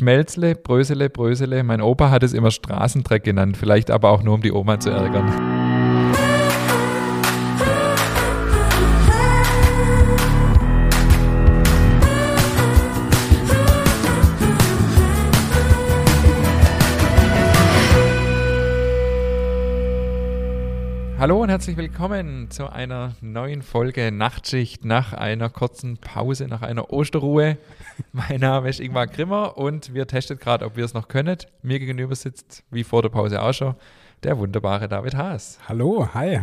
[0.00, 1.62] Schmelzle, Brösele, Brösele.
[1.62, 4.88] Mein Opa hat es immer Straßendreck genannt, vielleicht aber auch nur, um die Oma zu
[4.88, 5.59] ärgern.
[21.20, 26.94] Hallo und herzlich willkommen zu einer neuen Folge Nachtschicht nach einer kurzen Pause, nach einer
[26.94, 27.58] Osterruhe.
[28.12, 31.36] Mein Name ist Ingmar Grimmer und wir testen gerade, ob wir es noch können.
[31.60, 33.74] Mir gegenüber sitzt, wie vor der Pause auch schon,
[34.22, 35.58] der wunderbare David Haas.
[35.68, 36.40] Hallo, hi.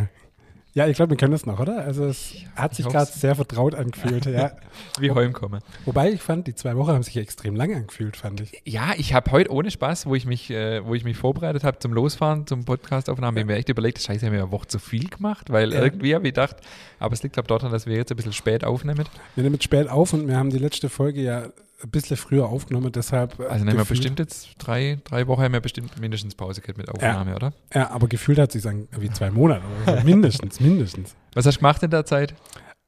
[0.74, 1.84] Ja, ich glaube, wir können das noch, oder?
[1.84, 4.52] Also es hat sich gerade sehr vertraut angefühlt, ja.
[5.00, 5.60] Wie heimkommen.
[5.86, 8.62] Wobei ich fand, die zwei Wochen haben sich extrem lang angefühlt, fand ich.
[8.64, 11.78] Ja, ich habe heute ohne Spaß, wo ich mich, äh, wo ich mich vorbereitet habe
[11.78, 13.44] zum Losfahren, zum Podcastaufnahmen, ja.
[13.46, 15.82] mir echt überlegt, scheiße, haben wir eine Woche zu viel gemacht, weil ja.
[15.82, 16.56] irgendwie habe ich gedacht,
[16.98, 19.04] aber es liegt glaube daran, dass wir jetzt ein bisschen spät aufnehmen.
[19.34, 21.48] Wir nehmen spät auf und wir haben die letzte Folge ja
[21.82, 23.38] ein bisschen früher aufgenommen, deshalb.
[23.38, 26.78] Äh, also nehmen wir bestimmt jetzt drei, drei Wochen haben wir bestimmt mindestens Pause gehabt
[26.78, 27.36] mit Aufnahme, ja.
[27.36, 27.52] oder?
[27.72, 30.04] Ja, aber gefühlt hat sich dann wie zwei Monate oder so.
[30.04, 31.14] mindestens, mindestens.
[31.34, 32.34] Was hast du gemacht in der Zeit?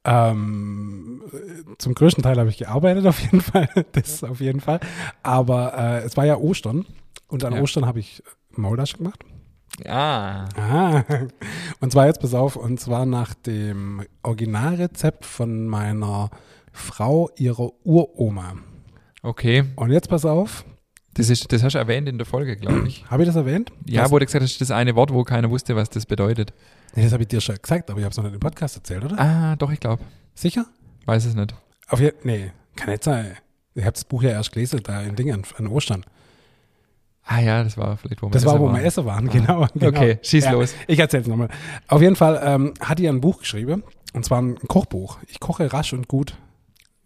[0.03, 1.21] Ähm,
[1.77, 3.69] zum größten Teil habe ich gearbeitet, auf jeden Fall.
[3.93, 4.79] Das auf jeden Fall.
[5.23, 6.85] Aber äh, es war ja Ostern
[7.27, 7.61] und an ja.
[7.61, 9.23] Ostern habe ich Maultaschen gemacht.
[9.87, 10.49] Ah.
[10.57, 11.03] ah.
[11.79, 16.29] Und zwar jetzt, pass auf, und zwar nach dem Originalrezept von meiner
[16.73, 18.55] Frau, ihrer Uroma.
[19.21, 19.65] Okay.
[19.75, 20.65] Und jetzt pass auf.
[21.13, 23.05] Das, ist, das hast du erwähnt in der Folge, glaube ich.
[23.09, 23.71] Habe ich das erwähnt?
[23.85, 24.11] Ja, was?
[24.11, 26.53] wo du gesagt hast, das eine Wort, wo keiner wusste, was das bedeutet.
[26.95, 28.77] Nee, das habe ich dir schon gesagt, aber ich habe es noch nicht im Podcast
[28.77, 29.19] erzählt, oder?
[29.19, 30.03] Ah, doch, ich glaube.
[30.33, 30.65] Sicher?
[31.05, 31.53] Weiß es nicht.
[31.89, 33.37] Auf je nee, kann nicht sein.
[33.75, 36.05] Ich habe das Buch ja erst gelesen, da in Dingen, an Ostern.
[37.23, 39.31] Ah ja, das war vielleicht, wo wir Das war, wo wir essen waren, ah.
[39.31, 39.87] genau, genau.
[39.87, 40.73] Okay, schieß ja, los.
[40.87, 41.49] Ich erzähle es nochmal.
[41.87, 45.19] Auf jeden Fall ähm, hat die ein Buch geschrieben, und zwar ein Kochbuch.
[45.27, 46.35] Ich koche rasch und gut.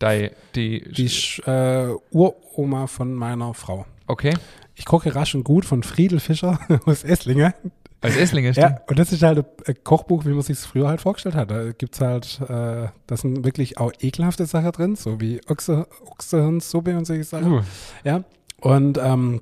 [0.01, 3.85] Die, die, die äh, Uroma von meiner Frau.
[4.07, 4.33] Okay.
[4.75, 7.53] Ich koche rasch und gut von Friedel Fischer aus Esslingen.
[8.01, 8.69] Als Esslinge, stimmt.
[8.69, 11.49] Ja, und das ist halt ein Kochbuch, wie man sich es früher halt vorgestellt hat.
[11.49, 15.87] Da gibt es halt, äh, da sind wirklich auch ekelhafte Sachen drin, so wie Ochse,
[16.05, 17.51] Ochsehirnsuppe und solche Sachen.
[17.51, 17.61] Uh.
[18.03, 18.23] Ja,
[18.61, 19.41] und, ähm,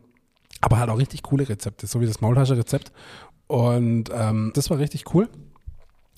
[0.61, 2.93] aber halt auch richtig coole Rezepte, so wie das Maultasche-Rezept.
[3.47, 5.27] Und ähm, das war richtig cool.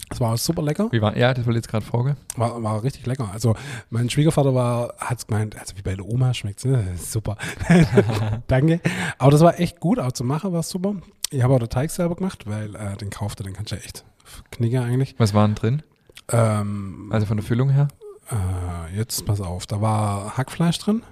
[0.09, 0.91] Das war super lecker.
[0.91, 2.15] Wie war, ja, das wollte ich jetzt gerade fragen.
[2.35, 3.29] War, war richtig lecker.
[3.33, 3.55] Also
[3.89, 6.85] mein Schwiegervater war, hat es gemeint, also wie bei der Oma schmeckt es, ne?
[6.97, 7.37] super.
[8.47, 8.81] Danke.
[9.17, 10.95] Aber das war echt gut, auch zu machen war es super.
[11.31, 13.81] Ich habe auch den Teig selber gemacht, weil äh, den kaufte, den kannst du ja
[13.81, 14.05] echt
[14.51, 15.15] knicken eigentlich.
[15.17, 15.83] Was war denn drin?
[16.31, 17.87] Ähm, also von der Füllung her?
[18.31, 21.03] Äh, jetzt pass auf, da war Hackfleisch drin,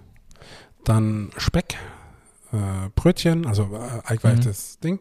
[0.84, 1.76] dann Speck,
[2.52, 4.82] äh, Brötchen, also äh, eingeweichtes mhm.
[4.84, 5.00] Ding,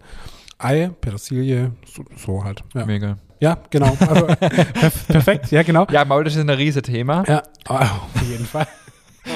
[0.59, 2.63] Ei, Petersilie, so, so halt.
[2.75, 2.87] Ja.
[2.87, 3.17] Mega.
[3.43, 3.97] Ja, genau.
[4.09, 4.27] Also,
[5.09, 5.87] perfekt, ja, genau.
[5.91, 7.25] Ja, Maul, das ist ein riesiges Thema.
[7.27, 8.69] Ja, oh, auf jeden Fall.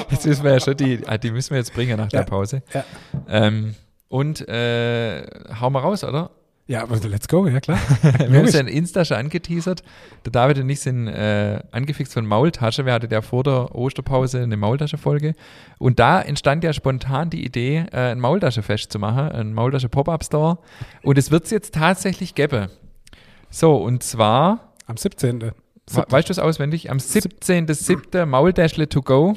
[0.09, 2.19] Jetzt wissen wir ja schon, die, ah, die müssen wir jetzt bringen nach ja.
[2.19, 2.63] der Pause.
[2.73, 2.85] Ja.
[3.27, 3.75] Ähm,
[4.07, 5.23] und äh,
[5.59, 6.29] hau mal raus, oder?
[6.67, 7.79] Ja, also let's go, ja klar.
[8.01, 9.83] wir haben uns ja in Insta schon angeteasert.
[10.23, 12.85] Der David und ich sind äh, angefixt von Maultasche.
[12.85, 15.33] Wir hatten ja vor der Osterpause eine Maultasche-Folge.
[15.79, 20.59] Und da entstand ja spontan die Idee, äh, ein Maultaschefest zu machen, ein Maultasche-Pop-Up-Store.
[21.03, 22.69] Und es wird es jetzt tatsächlich geben.
[23.57, 24.75] So, und zwar.
[24.85, 25.51] Am 17.
[25.87, 26.91] Weißt du es auswendig?
[26.91, 28.27] Am 17.07.
[28.27, 29.35] Maultäschle to go.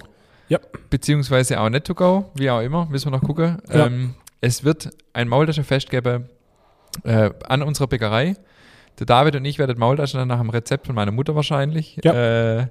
[0.50, 0.58] Ja.
[0.90, 3.62] Beziehungsweise auch nicht to go, wie auch immer, müssen wir noch gucken.
[3.72, 3.86] Ja.
[3.86, 6.28] Ähm, es wird ein Maultaschenfest geben
[7.04, 8.34] äh, an unserer Bäckerei.
[8.98, 12.58] Der David und ich werden Maultaschen dann nach dem Rezept von meiner Mutter wahrscheinlich ja.
[12.58, 12.66] äh,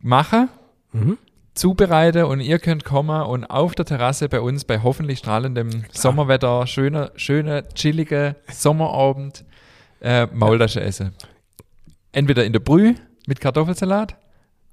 [0.00, 0.50] machen.
[0.92, 1.16] Mhm
[1.54, 5.84] zubereite und ihr könnt kommen und auf der Terrasse bei uns bei hoffentlich strahlendem Klar.
[5.92, 9.44] Sommerwetter, schöner, schöner, chilliger Sommerabend
[10.02, 11.12] äh, Maultasche essen.
[12.12, 12.94] Entweder in der Brühe
[13.26, 14.16] mit Kartoffelsalat,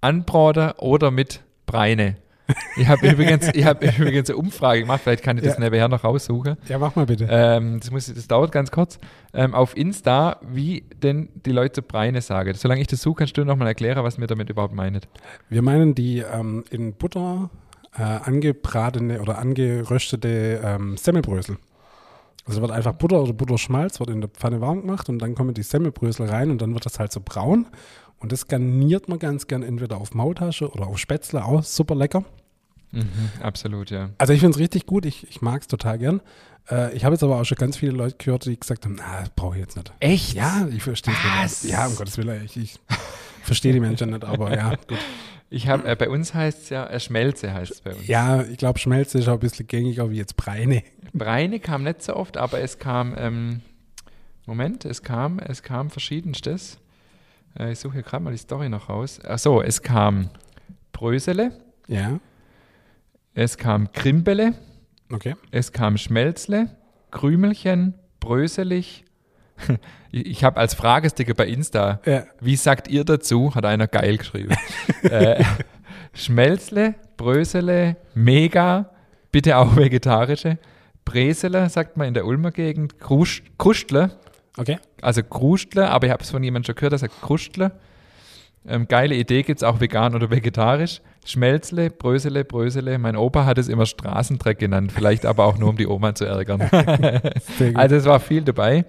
[0.01, 2.17] anbraten oder mit Breine.
[2.77, 5.59] Ich habe übrigens, hab übrigens eine Umfrage gemacht, vielleicht kann ich das ja.
[5.59, 6.57] nebenher noch raussuchen.
[6.67, 7.27] Ja, mach mal bitte.
[7.29, 8.99] Ähm, das, muss, das dauert ganz kurz.
[9.33, 12.53] Ähm, auf Insta, wie denn die Leute Breine sagen.
[12.55, 15.01] Solange ich das suche, kannst du nochmal erklären, was wir damit überhaupt meinen.
[15.49, 17.51] Wir meinen die ähm, in Butter
[17.95, 21.57] äh, angebratene oder angeröstete ähm, Semmelbrösel.
[22.49, 25.53] Also wird einfach Butter oder Butterschmalz wird in der Pfanne warm gemacht und dann kommen
[25.53, 27.67] die Semmelbrösel rein und dann wird das halt so braun.
[28.17, 32.23] Und das garniert man ganz gern entweder auf Maultasche oder auf Spätzle, auch super lecker.
[32.91, 33.05] Mhm,
[33.43, 34.09] absolut, ja.
[34.17, 36.21] Also ich finde es richtig gut, ich, ich mag es total gern.
[36.71, 39.19] Äh, ich habe jetzt aber auch schon ganz viele Leute gehört, die gesagt haben, na,
[39.19, 39.93] das brauche ich jetzt nicht.
[39.99, 40.33] Echt?
[40.33, 41.13] Ja, ich verstehe
[41.45, 41.71] es nicht.
[41.71, 42.79] Ja, um Gottes Willen, ich, ich
[43.43, 44.97] verstehe die Menschen nicht, aber ja, gut.
[45.49, 48.07] Ich habe, äh, bei uns heißt es ja, äh, Schmelze heißt es bei uns.
[48.07, 50.83] Ja, ich glaube, Schmelze ist auch ein bisschen gängiger wie jetzt Breine.
[51.13, 53.61] Breine kam nicht so oft, aber es kam, ähm,
[54.45, 56.79] Moment, es kam, es kam verschiedenstes.
[57.57, 59.19] Äh, ich suche hier gerade mal die Story noch raus.
[59.23, 60.29] Achso, es kam
[60.91, 61.51] Brösele.
[61.87, 62.19] Ja.
[63.33, 64.53] Es kam Krimbele.
[65.11, 65.35] Okay.
[65.49, 66.69] Es kam Schmelzle,
[67.09, 69.05] Krümelchen, Bröselig.
[70.11, 72.23] Ich, habe als Fragesticker bei Insta, Ja.
[72.41, 73.53] wie sagt ihr dazu?
[73.53, 74.55] Hat einer geil geschrieben.
[75.03, 75.43] äh,
[76.13, 78.89] Schmelzle, Brösele, Mega,
[79.31, 80.57] bitte auch vegetarische.
[81.05, 82.99] Bresele, sagt man in der Ulmer Gegend.
[82.99, 84.11] Krust, Krustle,
[84.57, 84.77] Okay.
[85.01, 87.71] also Krustle, aber ich habe es von jemandem schon gehört, der sagt Krustle.
[88.67, 91.01] Ähm, geile Idee, gibt es auch vegan oder vegetarisch.
[91.25, 92.97] Schmelzle, Brösele, Brösele.
[92.97, 96.25] Mein Opa hat es immer Straßendreck genannt, vielleicht aber auch nur, um die Oma zu
[96.25, 96.67] ärgern.
[97.75, 98.85] Also es war viel dabei.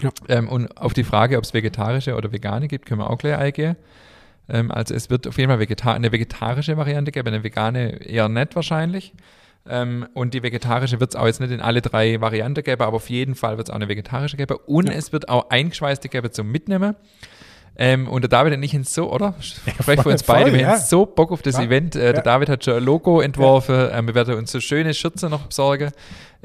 [0.00, 0.10] Ja.
[0.28, 3.36] Ähm, und auf die Frage, ob es vegetarische oder vegane gibt, können wir auch gleich
[3.36, 3.76] eingehen.
[4.48, 8.28] Ähm, also es wird auf jeden Fall Vegeta eine vegetarische Variante geben, eine vegane eher
[8.28, 9.12] nicht wahrscheinlich.
[9.66, 12.96] Ähm, und die vegetarische wird es auch jetzt nicht in alle drei Varianten geben, aber
[12.96, 14.58] auf jeden Fall wird es auch eine vegetarische geben.
[14.66, 14.92] Und Ja.
[14.92, 16.96] es wird auch eingeschweißte geben zum Mitnehmen.
[17.76, 19.34] Ähm, und der David und ich haben so, oder?
[19.40, 20.78] Spreche für uns beide, voll, wir haben ja.
[20.80, 21.64] so Bock auf das Ja.
[21.64, 21.96] Event.
[21.96, 22.20] Äh, Der Ja.
[22.22, 23.88] David hat schon ein Logo entworfen.
[23.92, 25.90] Ähm, wir werden uns so schöne Schürze noch besorgen.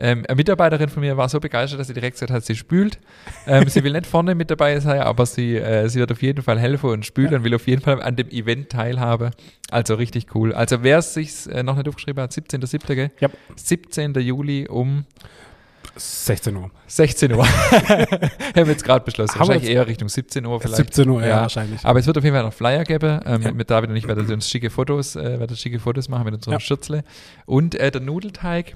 [0.02, 3.00] Ähm, eine Mitarbeiterin von mir war so begeistert, dass sie direkt gesagt hat, sie spült.
[3.46, 6.42] Ähm, sie will nicht vorne mit dabei sein, aber sie, äh, sie wird auf jeden
[6.42, 9.32] Fall helfen und spülen und will auf jeden Fall an dem Event teilhaben.
[9.70, 10.54] Also richtig cool.
[10.54, 12.96] Also wer es sich äh, noch nicht aufgeschrieben hat, 17.07.
[12.96, 13.12] gell?
[13.20, 13.28] Ja.
[13.56, 14.14] 17.
[14.16, 15.04] Juli um
[15.96, 16.72] 16 Uhr.
[16.88, 17.46] 16 Uhr.
[17.48, 18.20] Haben
[18.56, 19.34] wir jetzt gerade beschlossen.
[19.40, 20.78] Haben Wahrscheinlich eher Richtung 17 Uhr vielleicht.
[20.78, 21.42] 17 Uhr, ja, Ja.
[21.42, 21.84] wahrscheinlich.
[21.84, 23.20] Aber es wird auf jeden Fall noch Flyer geben.
[23.26, 23.52] Ähm, Ja.
[23.52, 26.54] Mit David und ich werden uns schicke Fotos, äh, werden schicke Fotos machen mit unserem
[26.54, 26.60] Ja.
[26.60, 27.04] Schürzle.
[27.46, 28.76] Und äh, der Nudelteig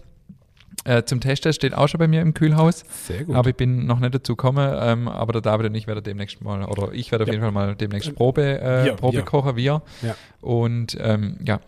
[0.86, 2.84] äh, zum Testen steht auch schon bei mir im Kühlhaus.
[3.08, 3.36] Sehr gut.
[3.36, 4.76] Aber ich bin noch nicht dazu gekommen.
[4.82, 7.34] Ähm, aber der David und ich werden demnächst mal, oder ich werde auf Ja.
[7.36, 9.24] jeden Fall mal demnächst Probe, äh, Wir, Probe wir.
[9.24, 9.82] kochen, wir.
[10.02, 10.16] Ja.
[10.42, 11.60] Und ähm, ja.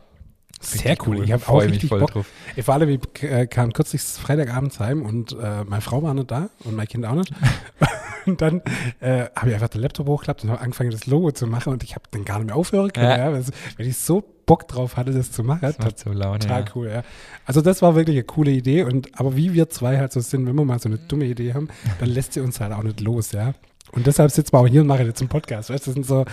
[0.62, 1.24] Sehr richtig cool.
[1.24, 2.12] Ich habe auch richtig voll Bock.
[2.12, 2.28] drauf.
[2.56, 6.31] Ich vor allem, ich äh, kam kürzlich Freitagabends heim und äh, meine Frau war nicht
[6.31, 7.31] da und mein Kind auch nicht.
[8.25, 8.62] und dann
[9.00, 11.84] äh, habe ich einfach den Laptop hochgeklappt und habe angefangen, das Logo zu machen und
[11.84, 13.31] ich habe dann gar nicht mehr aufhören können, Ja.
[13.31, 13.34] ja.
[13.34, 15.60] weil ich so Bock drauf hatte, das zu machen.
[15.62, 16.40] Das macht so Laune.
[16.40, 16.68] Total ja.
[16.75, 17.04] cool, ja.
[17.46, 20.46] Also das war wirklich eine coole Idee und aber wie wir zwei halt so sind,
[20.48, 21.68] wenn wir mal so eine dumme Idee haben,
[22.00, 23.54] dann lässt sie uns halt auch nicht los, ja.
[23.95, 26.25] Und deshalb sitzen wir auch hier und machen jetzt einen Podcast, weißt das sind so,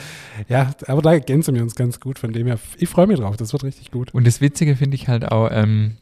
[0.49, 3.37] ja, aber da ergänzen wir uns ganz gut, von dem her, ich freue mich drauf,
[3.37, 4.13] das wird richtig gut.
[4.13, 5.97] Und das Witzige finde ich halt auch, ähm,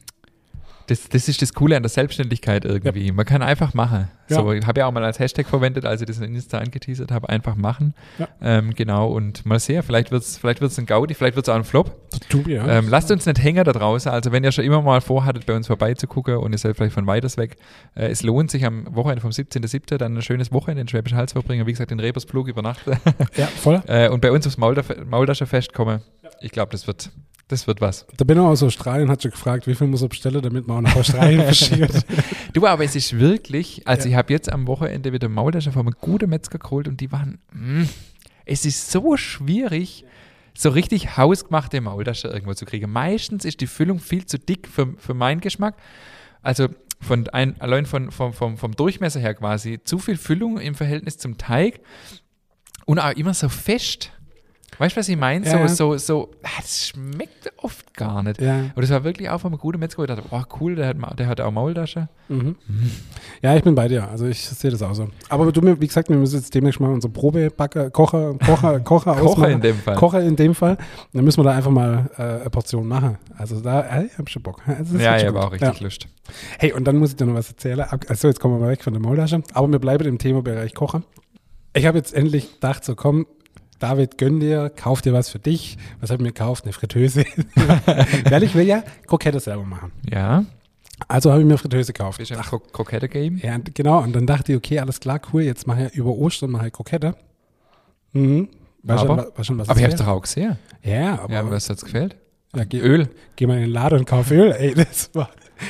[0.87, 3.11] das, das ist das Coole an der Selbstständigkeit irgendwie.
[3.11, 4.09] Man kann einfach machen.
[4.29, 4.37] Ja.
[4.37, 7.11] So, ich habe ja auch mal als Hashtag verwendet, als ich das in Insta angeteasert
[7.11, 7.93] habe, einfach machen.
[8.17, 8.27] Ja.
[8.41, 11.49] Ähm, genau, und mal sehen, vielleicht wird es vielleicht wird's ein Gaudi, vielleicht wird es
[11.49, 11.97] auch ein Flop.
[12.29, 12.65] Du, ja.
[12.65, 14.11] Ähm, lasst uns nicht hängen da draußen.
[14.11, 17.07] Also wenn ihr schon immer mal vorhattet, bei uns vorbeizugucken und ihr seid vielleicht von
[17.07, 17.57] weiters weg,
[17.95, 19.97] äh, es lohnt sich am Wochenende vom 17.07.
[19.97, 21.67] dann ein schönes Wochenende in Schwäbisch Hall zu verbringen.
[21.67, 22.93] Wie gesagt, in Rebersplug übernachten
[23.35, 23.81] ja, voll.
[23.87, 26.01] äh, und bei uns aufs Maulda- Maultaschenfest kommen.
[26.39, 27.11] Ich glaube, das wird,
[27.51, 28.05] das wird was.
[28.17, 30.67] Da bin ich auch aus Australien, hat schon gefragt, wie viel muss er bestellen, damit
[30.67, 32.05] man auch nach Australien verschickt.
[32.53, 34.09] Du, aber es ist wirklich, also Ja.
[34.11, 37.39] ich habe jetzt am Wochenende wieder Maultaschen von einem guten Metzger geholt und die waren,
[37.53, 37.83] mm,
[38.45, 40.05] es ist so schwierig,
[40.53, 42.91] so richtig hausgemachte Maultasche irgendwo zu kriegen.
[42.91, 45.75] Meistens ist die Füllung viel zu dick für, für meinen Geschmack.
[46.41, 46.67] Also
[46.99, 51.17] von ein, allein von, vom, vom, vom Durchmesser her quasi zu viel Füllung im Verhältnis
[51.17, 51.79] zum Teig
[52.85, 54.11] und auch immer so fest.
[54.81, 55.45] Weißt du, was ich meine?
[55.45, 55.67] Ja.
[55.67, 58.41] So, so, so, ah, das schmeckt oft gar nicht.
[58.41, 58.61] ja.
[58.75, 60.87] Und das war wirklich auch von einem guten Metzger, wo ich dachte, boah, cool, der
[60.87, 62.09] hat, der hat auch Maultasche.
[62.29, 62.55] Mhm.
[63.41, 64.09] Ja, ich bin bei dir.
[64.09, 65.07] Also ich sehe das auch so.
[65.29, 69.15] Aber du, mir- wie gesagt, wir müssen jetzt demnächst mal unsere Probebacker, Kocher, Kocher, Kocher
[69.15, 69.95] Kocher in dem Fall.
[69.95, 70.77] Kocher in dem Fall.
[71.13, 73.17] Dann müssen wir da einfach mal äh, eine Portion machen.
[73.37, 74.61] Also da, äh, ich hab schon Bock.
[74.67, 75.61] Also ja, ja, war gut.
[75.61, 76.07] auch richtig Lust.
[76.57, 77.81] Hey, und dann muss ich dir noch was erzählen.
[77.81, 79.43] Ab- Also jetzt kommen wir mal weg von der Maultasche.
[79.53, 81.03] Aber wir bleiben im Themenbereich Kocher.
[81.73, 83.27] Ich habe jetzt endlich gedacht, so komm,
[83.81, 85.77] David, gönn dir, kauf dir was für dich.
[85.99, 86.63] Was habe ich mir gekauft?
[86.65, 87.25] Eine Fritteuse.
[88.29, 89.91] Weil ich will ja Krokette selber machen.
[90.09, 90.45] Ja,
[91.07, 92.19] Also habe ich mir Fritteuse gekauft.
[92.19, 93.37] bist du im Kro Krokette-Game?
[93.43, 94.01] Ja, genau.
[94.03, 96.73] Und dann dachte ich, okay, alles klar, cool, jetzt mache ich über Ostern mache ich
[96.73, 97.15] Krokette.
[98.13, 98.49] Mhm.
[98.83, 100.57] Weißt Aber- schon, wa- weißt schon, was Aber ich hab's doch auch gesehen.
[100.83, 102.15] Ja, aber Ja, aber was hat's gefällt?
[102.55, 103.09] ja, geh, Öl.
[103.35, 104.51] geh mal in den Laden und kauf Öl.
[104.51, 105.29] Ey, das war,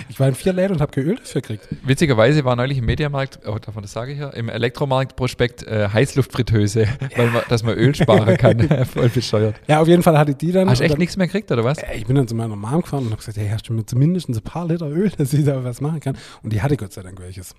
[0.10, 1.68] ich war in vier Läden und habe Öl dafür gekriegt.
[1.84, 6.88] Witzigerweise war neulich im Mediamarkt, oh, davon das sage ich ja, im Elektromarkt-Prospekt äh, Heißluftfritteuse,
[7.16, 8.60] weil man, dass man Öl sparen kann.
[8.86, 9.56] Voll bescheuert.
[9.68, 10.70] Ja, auf jeden Fall hatte ich die dann.
[10.70, 11.78] Hast du echt nichts mehr gekriegt, oder was?
[11.80, 13.86] Ey, Ich bin dann zu meiner Mom gefahren und habe gesagt, hey, hast du mir
[13.86, 16.18] zumindest ein paar Liter Öl, dass ich da was machen kann?
[16.44, 17.56] Und die hatte Gott sei Dank welches.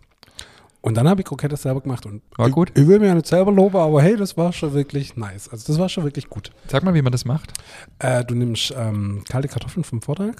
[0.84, 2.72] Und dann habe ich Krokette selber gemacht und War ich, gut?
[2.74, 5.48] Ich will mir ja nicht selber loben, aber hey, das war schon wirklich nice.
[5.48, 6.50] Also das war schon wirklich gut.
[6.66, 7.52] Sag mal, wie man das macht.
[8.00, 10.34] Äh, du nimmst ähm, kalte Kartoffeln vom Vortag,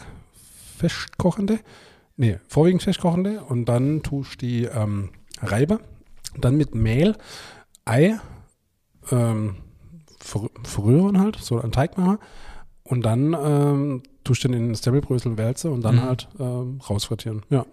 [0.77, 1.61] festkochende,
[2.17, 5.11] nee, vorwiegend festkochende und dann tust die ähm,
[5.41, 5.79] reiben,
[6.39, 7.17] dann mit Mehl,
[7.85, 8.19] Ei,
[9.11, 9.57] ähm,
[10.21, 12.19] ver verrühren halt, so einen Teig machen
[12.85, 16.03] und dann ähm, tust du den in den Stembelbrösel wälze und dann Mhm.
[16.03, 17.67] halt ähm, rausfrittieren, ja.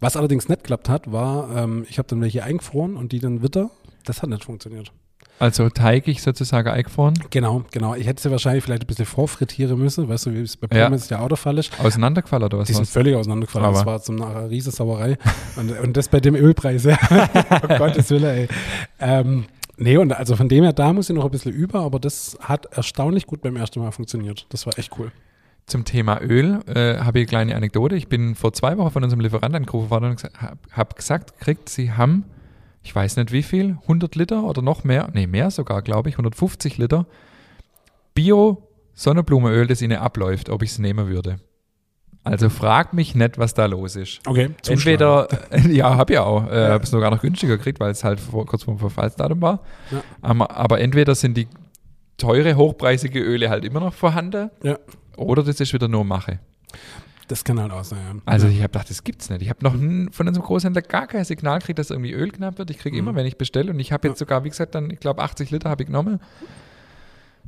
[0.00, 3.42] Was allerdings nicht geklappt hat, war, ähm, ich habe dann welche eingefroren und die dann
[3.42, 3.70] Witter,
[4.04, 4.92] das hat nicht funktioniert.
[5.40, 7.14] Also teigig sozusagen eingefroren.
[7.30, 7.94] Genau, genau.
[7.94, 10.86] Ich hätte sie wahrscheinlich vielleicht ein bisschen vorfrittieren müssen, weißt du, wie es bei Ja.
[10.86, 11.78] Pommes ja auch der Fall ist.
[11.80, 12.90] Auseinandergefallen oder was Die sind war's?
[12.90, 13.66] völlig auseinandergefallen.
[13.66, 15.16] Aber- Das war zum nachher eine riesen Sauerei.
[15.56, 16.98] und, und das bei dem Ölpreis, ja.
[17.62, 18.48] oh Gottes Willen, ey.
[19.00, 19.44] Ähm,
[19.76, 22.36] nee, und also von dem her, da muss ich noch ein bisschen über, aber das
[22.40, 24.46] hat erstaunlich gut beim ersten Mal funktioniert.
[24.50, 25.12] Das war echt cool.
[25.66, 27.94] Zum Thema Öl äh, habe ich eine kleine Anekdote.
[27.94, 31.68] Ich bin vor zwei Wochen von unserem Lieferanten angerufen worden und habe hab gesagt, kriegt,
[31.68, 32.24] sie haben,
[32.82, 36.14] ich weiß nicht wie viel, 100 Liter oder noch mehr, nee, mehr sogar, glaube ich,
[36.14, 37.06] 150 Liter
[38.14, 41.38] Bio-Sonnenblumenöl, das ihnen abläuft, ob ich es nehmen würde.
[42.24, 44.20] Also frag mich nicht, was da los ist.
[44.26, 47.90] Okay, Entweder, äh, ja, habe ich auch, äh, habe es sogar noch günstiger gekriegt, weil
[47.92, 49.60] es halt vor, kurz vor dem Verfallsdatum war.
[49.90, 50.02] Ja.
[50.20, 51.48] Aber, aber entweder sind die
[52.16, 54.78] teure, hochpreisige Öle halt immer noch vorhanden Ja.
[55.16, 56.40] oder das ist wieder nur Mache.
[57.28, 58.20] Das kann halt auch sein, ja.
[58.24, 59.42] Also ich habe gedacht, das gibt's nicht.
[59.42, 59.72] Ich habe noch
[60.12, 62.70] von unserem Großhändler gar kein Signal gekriegt, dass irgendwie Öl knapp wird.
[62.70, 64.98] Ich kriege immer, wenn ich bestelle und ich habe jetzt sogar, wie gesagt, dann, ich
[64.98, 66.20] glaube 80 Liter habe ich genommen.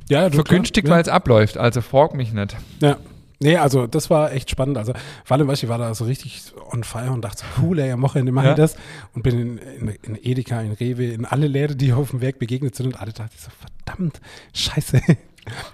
[0.07, 1.57] ja, du, Vergünstigt, weil es abläuft.
[1.57, 2.55] Also frag mich nicht.
[2.79, 2.89] Ja.
[2.89, 2.97] ja.
[3.43, 4.77] Nee, also das war echt spannend.
[4.77, 4.93] Also
[5.25, 8.03] vor allem, ich war da so richtig on fire und dachte, so, cool, ey, am
[8.03, 8.51] Wochenende mache Ja.
[8.51, 8.75] ich das.
[9.15, 12.37] Und bin in, in, in Edeka, in Rewe, in alle Läden, die auf dem Weg
[12.37, 13.49] begegnet sind und alle dachte ich so,
[13.83, 14.21] verdammt,
[14.53, 15.01] scheiße.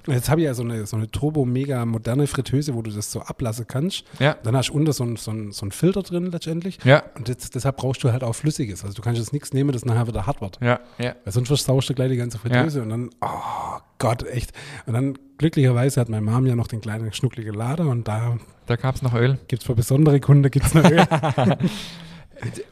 [0.07, 3.21] Jetzt habe ich ja so eine, so eine turbo-mega moderne Fritteuse, wo du das so
[3.21, 4.05] ablassen kannst.
[4.19, 4.35] Ja.
[4.43, 6.79] Dann hast du unten so ein, so ein, so ein Filter drin letztendlich.
[6.83, 7.03] Ja.
[7.15, 8.83] Und jetzt, deshalb brauchst du halt auch Flüssiges.
[8.83, 10.59] Also du kannst jetzt nichts nehmen, das nachher wieder hart wird.
[10.61, 11.15] Ja, ja.
[11.23, 14.53] Weil sonst versaust du gleich die ganze Fritteuse und dann, oh Gott, echt.
[14.85, 18.75] Und dann glücklicherweise hat meine Mom ja noch den kleinen schnuckligen Lader und da Da
[18.75, 19.37] gab's noch Öl.
[19.47, 21.05] gibt es für besondere Kunden gibt's noch Öl.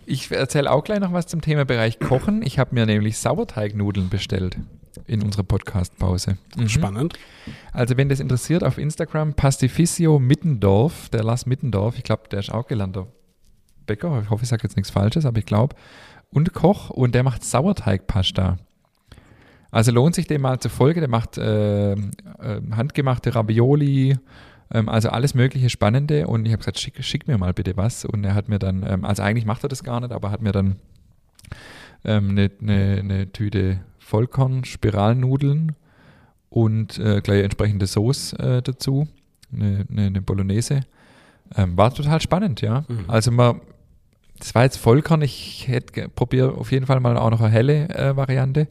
[0.05, 2.43] Ich erzähle auch gleich noch was zum Thema Bereich Kochen.
[2.43, 4.57] Ich habe mir nämlich Sauerteignudeln bestellt
[5.07, 6.37] in unserer Podcast-Pause.
[6.57, 6.69] Mhm.
[6.69, 7.19] Spannend.
[7.71, 12.51] Also wenn das interessiert, auf Instagram Pastificio Mittendorf, der Lars Mittendorf, ich glaube, der ist
[12.51, 13.07] auch gelernter
[13.85, 15.75] Bäcker, ich hoffe, ich sage jetzt nichts Falsches, aber ich glaube,
[16.31, 18.57] und Koch und der macht Sauerteigpasta.
[19.71, 21.97] Also lohnt sich dem mal zu folgen, der macht äh, äh,
[22.71, 24.17] handgemachte Ravioli,
[24.71, 28.05] ähm, also alles mögliche Spannende und ich habe gesagt, schick, schick mir mal bitte was
[28.05, 30.41] und er hat mir dann, ähm, also eigentlich macht er das gar nicht, aber hat
[30.41, 30.77] mir dann
[32.03, 35.75] ähm, eine, eine, eine Tüte Vollkorn-Spiralnudeln
[36.49, 39.07] und äh, gleich entsprechende Sauce äh, dazu,
[39.51, 40.81] eine, eine, eine Bolognese.
[41.55, 42.85] Ähm, war total spannend, ja.
[42.87, 43.05] Mhm.
[43.07, 43.61] Also man,
[44.37, 47.89] das war jetzt Vollkorn, ich hätte probiert auf jeden Fall mal auch noch eine helle
[47.89, 48.67] äh, Variante.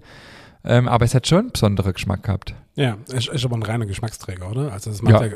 [0.67, 2.55] Ähm, aber es hat schon einen besonderen Geschmack gehabt.
[2.77, 4.73] Ja, ist, ist aber ein reiner Geschmacksträger, oder?
[4.73, 5.27] Also das macht Ja.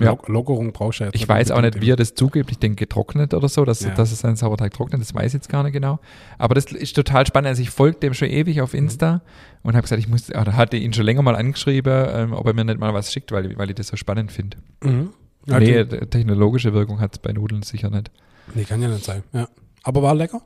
[0.00, 2.50] ja, äh, Lockerung brauchst du ja jetzt Ich weiß auch nicht, wie er das zugibt.
[2.50, 3.90] Ich denke getrocknet oder so, dass, Ja.
[3.90, 5.00] dass es seinen Sauerteig trocknet.
[5.00, 6.00] Das weiß ich jetzt gar nicht genau.
[6.38, 7.48] Aber das ist total spannend.
[7.48, 9.20] Also ich folge dem schon ewig auf Insta
[9.62, 12.54] und habe gesagt, ich muss, oder hatte ihn schon länger mal angeschrieben, ähm, ob er
[12.54, 14.56] mir nicht mal was schickt, weil, weil ich das so spannend finde.
[14.82, 15.10] Mhm.
[15.46, 18.10] Ja, nee, technologische Wirkung hat es bei Nudeln sicher nicht.
[18.54, 19.22] nee, kann ja nicht sein.
[19.32, 19.48] Ja.
[19.84, 20.40] Aber war lecker?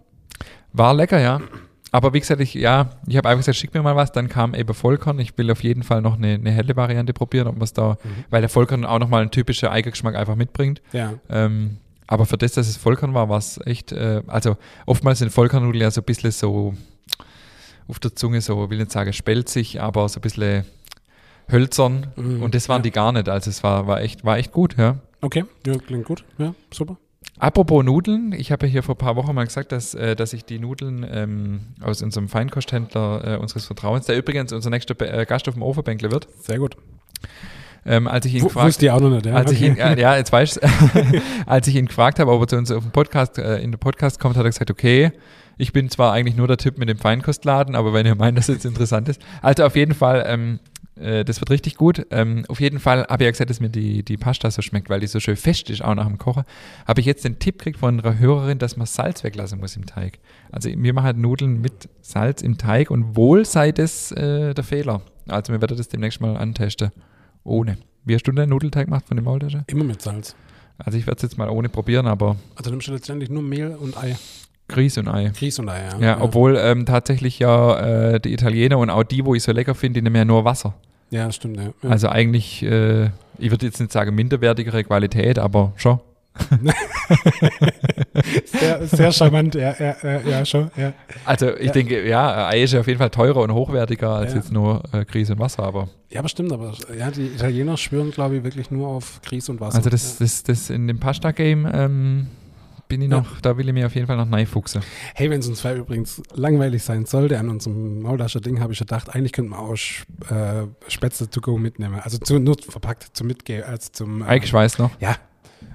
[0.72, 1.40] War lecker, ja.
[1.92, 4.12] Aber wie gesagt, ich, ja, ich habe einfach gesagt, schick mir mal was.
[4.12, 5.18] Dann kam eben Vollkorn.
[5.20, 7.96] Ich will auf jeden Fall noch eine, eine helle Variante probieren, ob man es da,
[8.30, 10.82] weil der Vollkorn auch nochmal einen typischen Eigengeschmack einfach mitbringt.
[10.92, 11.14] Ja.
[11.30, 11.78] Ähm,
[12.08, 15.82] aber für das, dass es Vollkorn war, war es echt, äh, also oftmals sind Vollkornnudeln
[15.82, 16.74] ja so ein bisschen so
[17.88, 20.64] auf der Zunge so, will nicht sagen spelzig, aber so ein bisschen
[21.50, 22.08] hölzern.
[22.16, 22.42] Mhm.
[22.42, 22.82] Und das waren Ja.
[22.82, 23.28] die gar nicht.
[23.28, 24.96] Also es war, war echt, war echt gut, ja.
[25.20, 26.24] Okay, ja, klingt gut.
[26.38, 26.96] Ja, super.
[27.38, 30.32] Apropos Nudeln, ich habe ja hier vor ein paar Wochen mal gesagt, dass, äh, dass
[30.32, 35.10] ich die Nudeln ähm, aus unserem Feinkosthändler äh, unseres Vertrauens, der übrigens unser nächster Be-
[35.10, 36.76] äh, Gast auf dem Ofenbänkler wird, Sehr gut.
[37.84, 39.26] ähm, als ich ihn gefragt wusste ich auch noch nicht.
[39.26, 39.68] Ja, als ich okay.
[39.70, 42.70] ihn, ja, ja, jetzt weißt du, als ich ihn gefragt habe, ob er zu uns
[42.70, 45.12] auf dem Podcast, äh, in den Podcast kommt, hat er gesagt, okay,
[45.58, 48.48] ich bin zwar eigentlich nur der Typ mit dem Feinkostladen, aber wenn ihr meint, dass
[48.48, 49.20] es interessant ist.
[49.42, 50.58] Also auf jeden Fall, ähm,
[50.96, 52.06] äh, das wird richtig gut.
[52.10, 54.88] Ähm, auf jeden Fall habe ich ja gesagt, dass mir die, die Pasta so schmeckt,
[54.90, 56.44] weil die so schön fest ist, auch nach dem Kochen.
[56.86, 59.86] Habe ich jetzt den Tipp gekriegt von einer Hörerin, dass man Salz weglassen muss im
[59.86, 60.18] Teig.
[60.50, 64.64] Also wir machen halt Nudeln mit Salz im Teig und wohl sei das äh, der
[64.64, 65.02] Fehler.
[65.28, 66.90] Also wir werden das demnächst mal antesten.
[67.44, 67.78] Ohne.
[68.04, 69.64] Wie hast du den Nudelteig gemacht von dem Maultasche?
[69.66, 70.34] Immer mit Salz.
[70.78, 73.74] Also ich werde es jetzt mal ohne probieren, aber Also nimmst du letztendlich nur Mehl
[73.74, 74.16] und Ei.
[74.68, 75.30] Grieß und Ei.
[75.38, 75.98] Grieß und Ei, ja.
[76.06, 79.74] Ja, obwohl ähm, tatsächlich ja äh, die Italiener und auch die, wo ich so lecker
[79.74, 80.74] finde, die nehmen ja nur Wasser.
[81.10, 81.64] Ja, stimmt, ja.
[81.82, 81.88] ja.
[81.88, 83.06] Also eigentlich, äh,
[83.38, 86.00] ich würde jetzt nicht sagen minderwertigere Qualität, aber schon.
[88.44, 90.92] sehr, sehr charmant, ja, ja, ja, ja, schon, ja.
[91.24, 91.72] Also ich Ja.
[91.72, 94.38] denke, ja, Ei ist ja auf jeden Fall teurer und hochwertiger als Ja.
[94.38, 98.10] jetzt nur äh, Grieß und Wasser, aber Ja, aber stimmt, aber ja, die Italiener schwören,
[98.10, 99.76] glaube ich, wirklich nur auf Grieß und Wasser.
[99.78, 102.26] also das, das, das in dem Pasta-Game ähm,
[102.88, 103.18] bin ich Ja.
[103.18, 104.82] noch, da will ich mir auf jeden Fall noch reinfuchsen.
[105.14, 109.14] Hey, wenn es uns zwei übrigens langweilig sein sollte an unserem Maultascher-Ding, habe ich gedacht,
[109.14, 112.00] eigentlich könnte man auch äh, Spätzle to go mitnehmen.
[112.00, 114.22] Also zu, nur verpackt zum Mitgehen, als zum.
[114.22, 114.90] Äh, Eigeschweißt noch.
[115.00, 115.16] ja.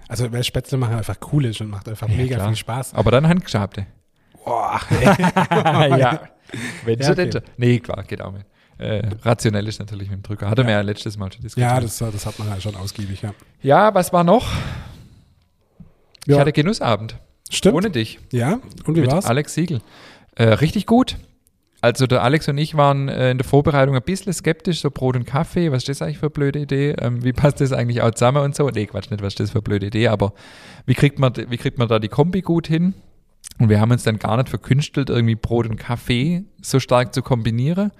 [0.08, 2.48] Also, weil Spätzle machen einfach cool ist und macht einfach Ja, mega klar.
[2.50, 2.94] viel Spaß.
[2.96, 3.86] Aber dann handgeschabte.
[4.44, 4.80] Boah.
[5.02, 6.20] ja.
[6.84, 7.30] Wenn Ja, okay.
[7.30, 7.42] denn.
[7.58, 8.46] Nee, klar, geht auch mit.
[8.78, 10.50] äh, rationell ist natürlich mit dem Drücker.
[10.50, 10.68] Hatte ja.
[10.68, 11.72] wir ja letztes Mal schon diskutiert.
[11.72, 13.34] Ja, das, das hat man ja schon ausgiebig, ja.
[13.62, 14.46] Ja, was war noch?
[16.26, 17.16] Ich hatte Genussabend.
[17.50, 17.76] Stimmt.
[17.76, 18.20] Ohne dich.
[18.32, 19.26] Ja, und wie mit war's?
[19.26, 19.82] Alex Siegel.
[20.36, 21.18] Äh, richtig gut.
[21.82, 25.16] Also der Alex und ich waren äh, in der Vorbereitung ein bisschen skeptisch, so Brot
[25.16, 26.92] und Kaffee, was ist das eigentlich für eine blöde Idee?
[27.00, 28.70] Ähm, wie passt das eigentlich auch zusammen und so?
[28.70, 30.34] Nee, Quatsch, nicht, was ist das für eine blöde Idee, aber
[30.86, 32.94] wie kriegt man, wie kriegt man da die Kombi gut hin?
[33.58, 37.24] Und wir haben uns dann gar nicht verkünstelt, irgendwie Brot und Kaffee so stark zu
[37.24, 37.92] kombinieren,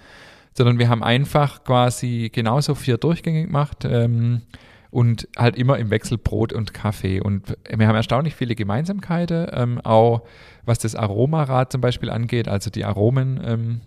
[0.54, 3.84] sondern wir haben einfach quasi genauso vier Durchgänge gemacht.
[3.84, 4.44] Ähm,
[4.92, 7.22] und halt immer im Wechsel Brot und Kaffee.
[7.22, 10.24] Und wir haben erstaunlich viele Gemeinsamkeiten, ähm, auch
[10.66, 13.82] was das Aromarad zum Beispiel angeht, also die Aromen, ähm,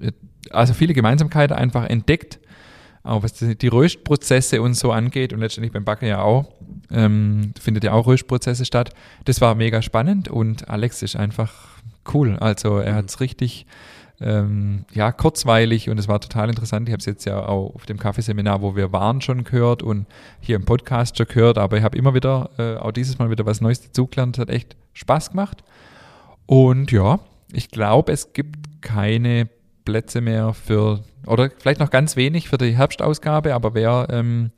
[0.00, 0.12] äh,
[0.50, 2.38] also viele Gemeinsamkeiten einfach entdeckt,
[3.02, 6.52] auch was die, Röstprozesse und so angeht und letztendlich beim Backen ja auch,
[6.90, 8.90] ähm, findet ja auch Röstprozesse statt.
[9.24, 11.71] Das war mega spannend und Alex ist einfach
[12.12, 12.36] cool.
[12.38, 13.66] Also er hat es richtig
[14.22, 16.88] ähm, ja, kurzweilig und es war total interessant.
[16.88, 20.06] Ich habe es jetzt ja auch auf dem Kaffeeseminar, wo wir waren, schon gehört und
[20.40, 23.46] hier im Podcast schon gehört, aber ich habe immer wieder, äh, auch dieses Mal wieder
[23.46, 24.38] was Neues dazugelernt.
[24.38, 25.64] Hat echt Spaß gemacht.
[26.46, 27.20] Und ja,
[27.52, 29.48] ich glaube, es gibt keine
[29.84, 34.50] Plätze mehr für, oder vielleicht noch ganz wenig für die Herbstausgabe, aber wer, ähm,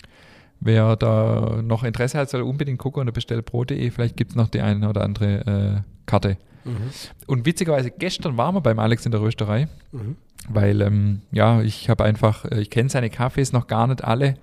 [0.60, 3.90] wer da noch Interesse hat, soll unbedingt gucken unter bestellbrot.de.
[3.90, 6.36] Vielleicht gibt es noch die eine oder andere äh, Karte.
[6.64, 6.90] Mhm.
[7.26, 10.16] Und witzigerweise, gestern waren wir beim Alex in der Rösterei, mhm.
[10.48, 14.34] weil, ähm, ja, ich habe einfach, äh, ich kenne seine Kaffees noch gar nicht alle.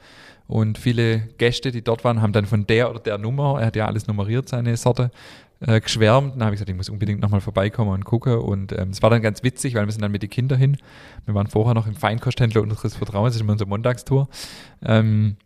[0.48, 3.75] Und viele Gäste, die dort waren, haben dann von der oder der Nummer, er hat
[3.78, 5.10] ja alles nummeriert, seine Sorte,
[5.62, 6.34] äh, geschwärmt.
[6.36, 8.40] Dann habe ich gesagt, ich muss unbedingt nochmal vorbeikommen und gucken.
[8.40, 10.78] Und ähm, es war dann ganz witzig, weil wir sind dann mit den Kindern hin.
[11.25, 14.28] Wir waren vorher noch im Feinkosthändler unseres Vertrauens, das ist immer unsere Montagstour.
[14.84, 15.38] Ähm,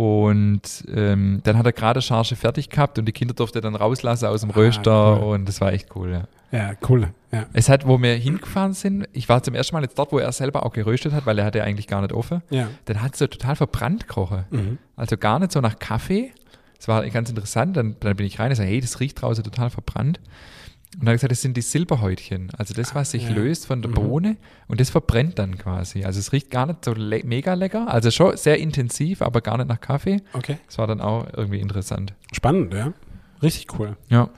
[0.00, 4.24] und ähm, dann hat er gerade Charge fertig gehabt und die Kinder durfte dann rauslassen
[4.24, 5.34] aus dem ah, Röster cool.
[5.34, 6.22] und das war echt cool, ja.
[6.58, 7.08] Ja, cool.
[7.30, 7.44] Ja.
[7.52, 10.32] Es hat, wo wir hingefahren sind, ich war zum ersten Mal jetzt dort, wo er
[10.32, 12.40] selber auch geröstet hat, weil er hatte ja eigentlich gar nicht offen.
[12.48, 12.68] Ja.
[12.86, 14.46] Dann hat es so total verbrannt gerochen.
[14.48, 14.78] Mhm.
[14.96, 16.32] Also gar nicht so nach Kaffee.
[16.78, 17.76] Das war ganz interessant.
[17.76, 20.18] Dann, dann bin ich rein und sage, hey, das riecht draußen total verbrannt.
[20.98, 22.50] Und er hat gesagt, das sind die Silberhäutchen.
[22.56, 23.30] Also das, was sich ja.
[23.30, 23.94] löst von der mhm.
[23.94, 26.04] Bohne und das verbrennt dann quasi.
[26.04, 27.86] Also es riecht gar nicht so le mega lecker.
[27.88, 30.20] Also schon sehr intensiv, aber gar nicht nach Kaffee.
[30.32, 30.58] Okay.
[30.66, 32.14] Das war dann auch irgendwie interessant.
[32.32, 32.92] Spannend, ja.
[33.42, 33.96] Richtig cool.
[34.08, 34.30] Ja.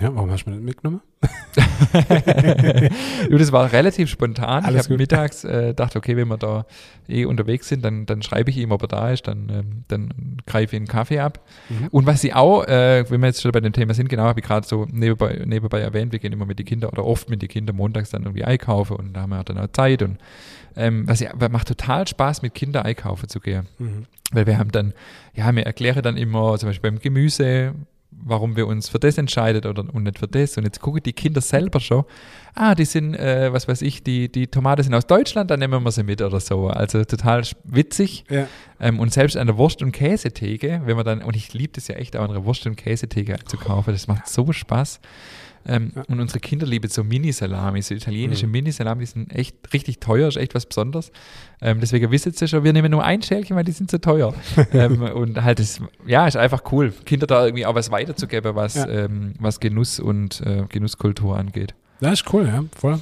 [0.00, 1.00] Ja, warum hast du mir das mitgenommen?
[3.30, 4.64] du, das war relativ spontan.
[4.64, 6.66] Alles ich habe mittags äh, gedacht, okay, wenn wir da
[7.08, 10.36] eh unterwegs sind, dann, dann schreibe ich ihm, ob er da ist, dann, ähm, dann
[10.46, 11.44] greife ich einen Kaffee ab.
[11.68, 11.88] Mhm.
[11.88, 14.38] Und was sie auch, äh, wenn wir jetzt schon bei dem Thema sind, genau, habe
[14.38, 17.42] ich gerade so nebenbei, nebenbei erwähnt, wir gehen immer mit den Kindern oder oft mit
[17.42, 20.18] den Kindern montags dann irgendwie einkaufen und da haben wir dann auch Zeit und
[20.76, 23.66] ähm, was ja, macht total Spaß, mit Kindern einkaufen zu gehen.
[23.78, 24.06] Mhm.
[24.30, 24.92] Weil wir haben dann,
[25.34, 27.74] ja, wir erklären dann immer, zum Beispiel beim Gemüse,
[28.24, 30.56] warum wir uns für das entscheidet oder und nicht für das.
[30.56, 32.04] Und jetzt gucken die Kinder selber schon,
[32.54, 35.82] ah, die sind, äh, was weiß ich, die, die Tomaten sind aus Deutschland, dann nehmen
[35.82, 36.68] wir sie mit oder so.
[36.68, 38.24] Also total witzig.
[38.28, 38.46] Ja.
[38.80, 41.88] Ähm, und selbst an der Wurst- und Käsetheke, wenn man dann, und ich liebe das
[41.88, 45.00] ja echt, auch an der Wurst- und Käsetheke zu kaufen, das macht so Spaß.
[45.68, 46.02] Ähm, ja.
[46.08, 48.52] Und unsere Kinder lieben so Mini-Salami, so italienische mhm.
[48.52, 51.12] Mini-Salami, die sind echt richtig teuer, ist echt was Besonderes.
[51.60, 54.34] Ähm, deswegen wisst ihr schon, wir nehmen nur ein Schälchen, weil die sind so teuer.
[54.72, 58.74] ähm, und halt, das, ja, ist einfach cool, Kinder da irgendwie auch was weiterzugeben, was,
[58.74, 58.88] ja.
[58.88, 61.74] ähm, was Genuss und äh, Genusskultur angeht.
[62.00, 62.98] Ja, ist cool, ja, voll.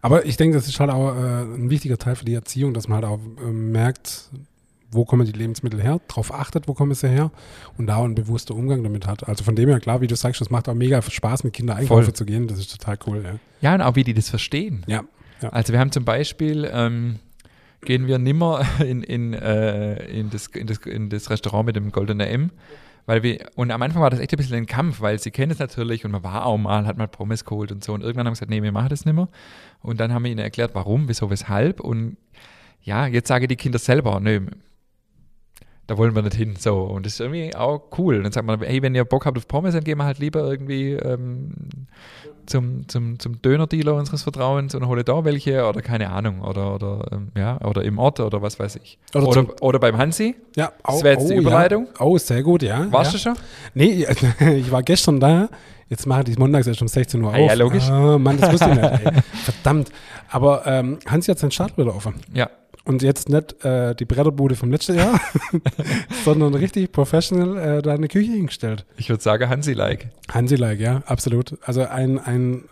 [0.00, 2.88] Aber ich denke, das ist halt auch äh, ein wichtiger Teil für die Erziehung, dass
[2.88, 4.30] man halt auch äh, merkt,
[4.90, 7.30] wo kommen die Lebensmittel her, darauf achtet, wo kommen sie her
[7.76, 9.28] und da einen bewussten Umgang damit hat.
[9.28, 11.76] Also von dem her, klar, wie du sagst, das macht auch mega Spaß, mit Kindern
[11.78, 12.48] einkaufen zu gehen.
[12.48, 13.38] Das ist total cool, ja.
[13.60, 14.84] Ja, und auch wie die das verstehen.
[14.86, 15.04] Ja.
[15.42, 15.50] ja.
[15.50, 17.16] Also wir haben zum Beispiel, ähm,
[17.82, 21.92] gehen wir nimmer in, in, äh, in, das, in, das, in das Restaurant mit dem
[21.92, 22.50] goldenen M,
[23.04, 25.52] weil wir, und am Anfang war das echt ein bisschen ein Kampf, weil sie kennen
[25.52, 28.26] es natürlich und man war auch mal, hat mal Pommes geholt und so und irgendwann
[28.26, 29.28] haben wir gesagt, nee, wir machen das nicht mehr.
[29.80, 32.16] Und dann haben wir ihnen erklärt, warum, wieso, weshalb und
[32.82, 34.40] ja, jetzt sagen die Kinder selber, nö,
[35.88, 36.54] da wollen wir nicht hin.
[36.56, 38.22] So, und das ist irgendwie auch cool.
[38.22, 40.40] dann sagt man, hey, wenn ihr Bock habt auf Pommes, dann gehen wir halt lieber
[40.40, 41.50] irgendwie ähm,
[42.44, 46.42] zum, zum, zum Döner-Dealer unseres Vertrauens und hole da welche oder keine Ahnung.
[46.42, 48.98] Oder, oder ähm, ja, oder im Ort oder was weiß ich.
[49.14, 50.36] Oder, oder, oder beim Hansi.
[50.56, 51.86] Ja, auch, das wäre jetzt oh, die Überleitung.
[51.86, 52.04] Ja.
[52.04, 52.92] Oh, sehr gut, ja.
[52.92, 53.18] Warst ja.
[53.18, 53.44] du schon?
[53.72, 54.06] Nee,
[54.56, 55.48] ich war gestern da.
[55.88, 57.38] Jetzt machen die montags erst um 16 Uhr auf.
[57.38, 57.88] Ja, logisch.
[57.88, 59.06] Ah, Mann, das wusste ich nicht.
[59.06, 59.22] Ey.
[59.44, 59.90] Verdammt.
[60.28, 62.16] Aber ähm, Hansi hat seinen Start wieder offen.
[62.34, 62.50] Ja.
[62.88, 65.20] Und jetzt nicht äh, die Bretterbude vom letzten Jahr,
[66.24, 68.86] sondern richtig professional äh, da eine Küche hingestellt.
[68.96, 70.08] Ich würde sagen Hansi-like.
[70.32, 71.58] Hansi-like, ja, absolut.
[71.60, 72.64] Also ein, ein,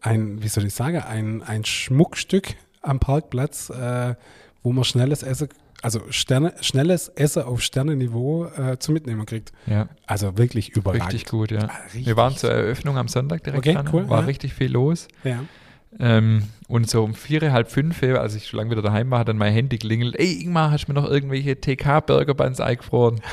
[0.00, 4.14] ein, wie soll ich sagen, ein, ein Schmuckstück am Parkplatz, äh,
[4.62, 5.50] wo man schnelles Essen,
[5.82, 9.52] also Sterne, schnelles Essen auf Sternenniveau äh, zu mitnehmen kriegt.
[9.66, 9.90] Ja.
[10.06, 11.12] Also wirklich überragend.
[11.12, 11.64] Richtig gut, ja.
[11.68, 13.90] Ah, richtig Wir waren zur Eröffnung am Sonntag direkt okay, dran.
[13.92, 14.24] Cool, War ja.
[14.24, 15.08] richtig viel los.
[15.24, 15.40] Ja.
[15.98, 19.28] Ähm, und so um vier, halb fünf, als ich schon lange wieder daheim war, hat
[19.28, 20.16] dann mein Handy klingelt.
[20.18, 23.20] Ey, Ingmar, hast du mir noch irgendwelche TK-Burger-Buns eingefroren?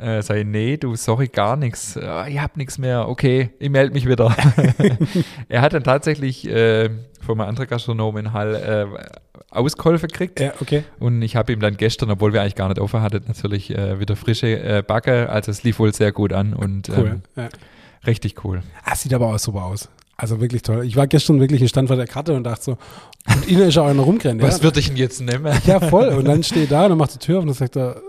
[0.00, 1.96] Äh, sag ich, nee, du, sorry, gar nichts.
[1.96, 3.08] Äh, ich hab nichts mehr.
[3.08, 4.32] Okay, ich melde mich wieder.
[5.48, 6.88] er hat dann tatsächlich äh,
[7.20, 8.86] von einem anderen Gastronomen in Hall äh,
[9.50, 10.38] Auskäufe gekriegt.
[10.38, 10.84] Ja, okay.
[11.00, 13.98] Und ich habe ihm dann gestern, obwohl wir eigentlich gar nicht offen hatten, natürlich äh,
[13.98, 15.30] wieder frische äh, Backe.
[15.30, 17.08] Also es lief wohl sehr gut an und Cool.
[17.08, 17.48] ähm, Ja.
[18.06, 18.62] richtig cool.
[18.84, 19.88] Ah, sieht aber auch super aus.
[20.20, 20.84] Also wirklich toll.
[20.84, 22.78] Ich war gestern wirklich im Stand vor der Karte und dachte so,
[23.32, 24.42] und Ihnen ist ja auch einer rumgerannt.
[24.42, 24.64] Was ja?
[24.64, 25.56] würde ich denn jetzt nehmen?
[25.64, 26.08] Ja, voll.
[26.08, 28.02] Und dann steht da und dann macht die Tür auf und dann sagt er,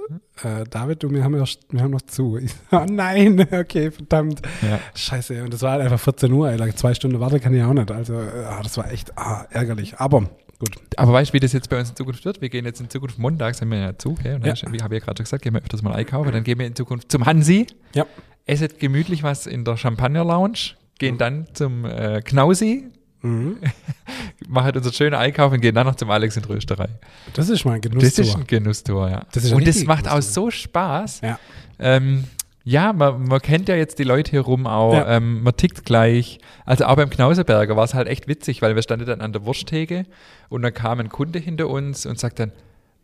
[0.43, 2.37] äh, David, du, wir haben, ja, wir haben noch zu.
[2.41, 4.41] Ich, oh nein, okay, verdammt.
[4.63, 4.79] Ja.
[4.95, 5.43] Scheiße.
[5.43, 6.75] Und das war halt einfach 14 Uhr, ey.
[6.75, 7.91] Zwei Stunden warte kann ich auch nicht.
[7.91, 9.99] Also, ah, das war echt ah, ärgerlich.
[9.99, 10.21] Aber
[10.57, 10.71] gut.
[10.97, 12.41] Aber weißt du, wie das jetzt bei uns in Zukunft wird?
[12.41, 14.35] Wir gehen jetzt in Zukunft montags, haben wir ja zu, gell?
[14.35, 14.53] Und Ja.
[14.55, 16.31] dann, wie habe ich ja gerade schon gesagt, gehen wir öfters mal einkaufen.
[16.31, 18.07] Dann gehen wir in Zukunft zum Hansi, Ja.
[18.47, 22.85] essen gemütlich was in der Champagner Lounge, gehen dann zum äh, Knausi,
[23.21, 23.57] Mhm.
[24.47, 26.87] machen unseren schönen Einkauf und gehen dann noch zum Alex in Rösterei.
[27.33, 28.23] Das ist mein Das Genusstour.
[28.25, 29.25] ist ein Genusstour, ja.
[29.33, 31.19] Das ein und das macht auch so Spaß.
[31.21, 31.37] Ja.
[31.79, 32.23] Ähm,
[32.63, 35.17] ja, man, man kennt ja jetzt die Leute hier rum auch, Ja.
[35.17, 36.39] ähm, man tickt gleich.
[36.65, 39.45] Also auch beim Knauseberger war es halt echt witzig, weil wir standen dann an der
[39.45, 40.05] Wursttheke
[40.47, 42.53] und dann kam ein Kunde hinter uns und sagt dann,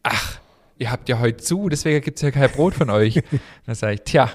[0.03, 0.34] ach,
[0.77, 3.21] ihr habt ja heute zu, deswegen gibt's ja kein Brot von euch.
[3.65, 4.29] dann sage ich, tja,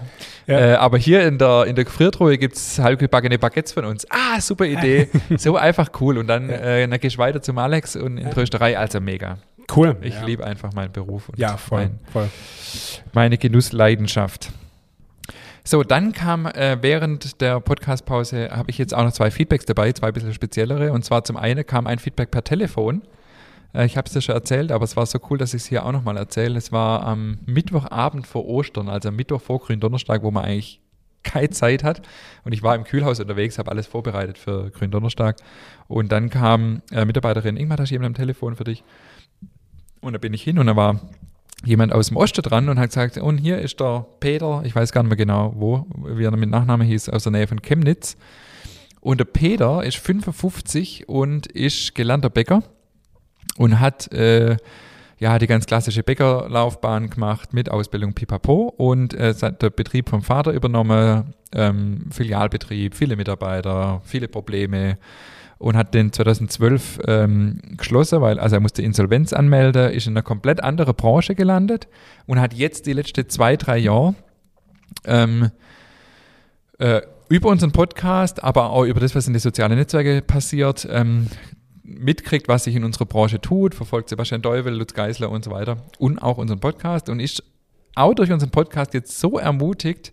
[0.47, 0.59] Ja.
[0.59, 4.07] äh, aber hier in der, in der Gefriertruhe gibt's halbgebackene Baguettes von uns.
[4.11, 5.09] Ah, super Idee.
[5.37, 6.19] so einfach cool.
[6.19, 9.39] Und dann, äh, dann gehst du weiter zum Alex und in die Rösterei, also mega.
[9.75, 9.97] Cool.
[10.01, 10.25] Ich ja.
[10.25, 11.81] liebe einfach meinen Beruf und Ja, voll.
[11.81, 12.29] mein, voll.
[13.13, 14.51] meine Genussleidenschaft.
[15.63, 19.93] So, dann kam äh, während der Podcastpause, habe ich jetzt auch noch zwei Feedbacks dabei,
[19.93, 20.91] zwei bisschen speziellere.
[20.93, 23.03] Und zwar zum einen kam ein Feedback per Telefon.
[23.75, 25.69] Äh, ich habe es dir schon erzählt, aber es war so cool, dass ich es
[25.69, 26.59] hier auch nochmal erzähle.
[26.59, 30.81] Es war am Mittwochabend vor Ostern, also am Mittwoch vor Gründonnerstag, wo man eigentlich
[31.23, 32.03] keine Zeit hat.
[32.45, 35.37] Und ich war im Kühlhaus unterwegs, habe alles vorbereitet für Gründonnerstag.
[35.89, 38.85] Und dann kam äh, Mitarbeiterin, Ingmar, da ist jemand am Telefon für dich.
[40.01, 41.01] Und da bin ich hin und da war
[41.63, 44.93] jemand aus dem Osten dran und hat gesagt, und hier ist der Peter, ich weiß
[44.93, 48.17] gar nicht mehr genau, wo, wie er mit Nachname hieß, aus der Nähe von Chemnitz.
[49.03, 52.63] Und der Peter ist 55 und ist gelernter Bäcker
[53.57, 54.57] und hat äh,
[55.19, 60.23] ja die ganz klassische Bäckerlaufbahn gemacht mit Ausbildung Pipapo und äh, hat der Betrieb vom
[60.23, 64.99] Vater übernommen, ähm, Filialbetrieb, viele Mitarbeiter, viele Probleme
[65.59, 70.23] und hat den 2012 ähm, geschlossen, weil also er musste Insolvenz anmelden, ist in einer
[70.23, 71.87] komplett andere Branche gelandet
[72.27, 74.15] und hat jetzt die letzten zwei, drei Jahre
[75.05, 75.51] ähm,
[76.79, 81.27] äh, über unseren Podcast, aber auch über das, was in den sozialen Netzwerken passiert, ähm,
[81.99, 85.79] mitkriegt, was sich in unserer Branche tut, verfolgt Sebastian Deuvel, Lutz Geisler und so weiter
[85.99, 87.43] und auch unseren Podcast und ist
[87.95, 90.13] auch durch unseren Podcast jetzt so ermutigt,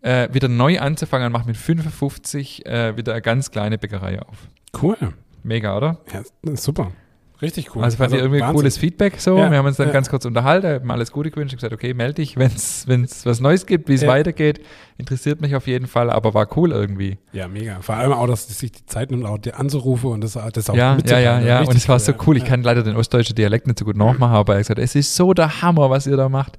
[0.00, 4.48] äh, wieder neu anzufangen und macht mit 55 äh, wieder eine ganz kleine Bäckerei auf.
[4.80, 4.96] Cool.
[5.42, 5.98] Mega, oder?
[6.12, 6.22] Ja,
[6.56, 6.92] super.
[7.40, 7.84] Richtig cool.
[7.84, 8.56] Also fand ich irgendwie Wahnsinn.
[8.56, 9.38] cooles Feedback so.
[9.38, 9.92] Ja, wir haben uns dann ja.
[9.92, 13.40] ganz kurz unterhalten, haben alles Gute gewünscht und gesagt, okay, melde dich, wenn es was
[13.40, 14.08] Neues gibt, wie es Ja.
[14.08, 14.60] weitergeht.
[14.96, 17.18] Interessiert mich auf jeden Fall, aber war cool irgendwie.
[17.32, 17.80] Ja, mega.
[17.80, 20.74] Vor allem auch, dass sich die Zeit nimmt, auch dir anzurufen und das, das auch
[20.74, 21.60] Ja, ja, ja, ja.
[21.60, 22.36] Und es war so cool.
[22.36, 24.96] Ich kann leider den ostdeutschen Dialekt nicht so gut nachmachen, aber er hat gesagt, es
[24.96, 26.56] ist so der Hammer, was ihr da macht.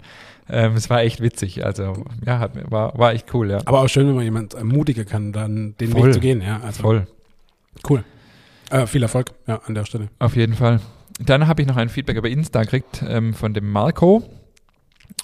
[0.50, 1.64] Ähm, es war echt witzig.
[1.66, 3.60] Also, ja, hat, war, war echt cool, ja.
[3.66, 6.06] Aber auch schön, wenn man jemand ermutigen kann, dann den Voll.
[6.08, 6.42] Weg zu gehen.
[6.42, 7.08] Ja, also Voll.
[7.88, 8.04] cool.
[8.70, 10.10] Äh, viel Erfolg, ja, an der Stelle.
[10.20, 10.80] Auf jeden Fall.
[11.20, 14.24] Dann habe ich noch ein Feedback über Insta gekriegt ähm, von dem Marco.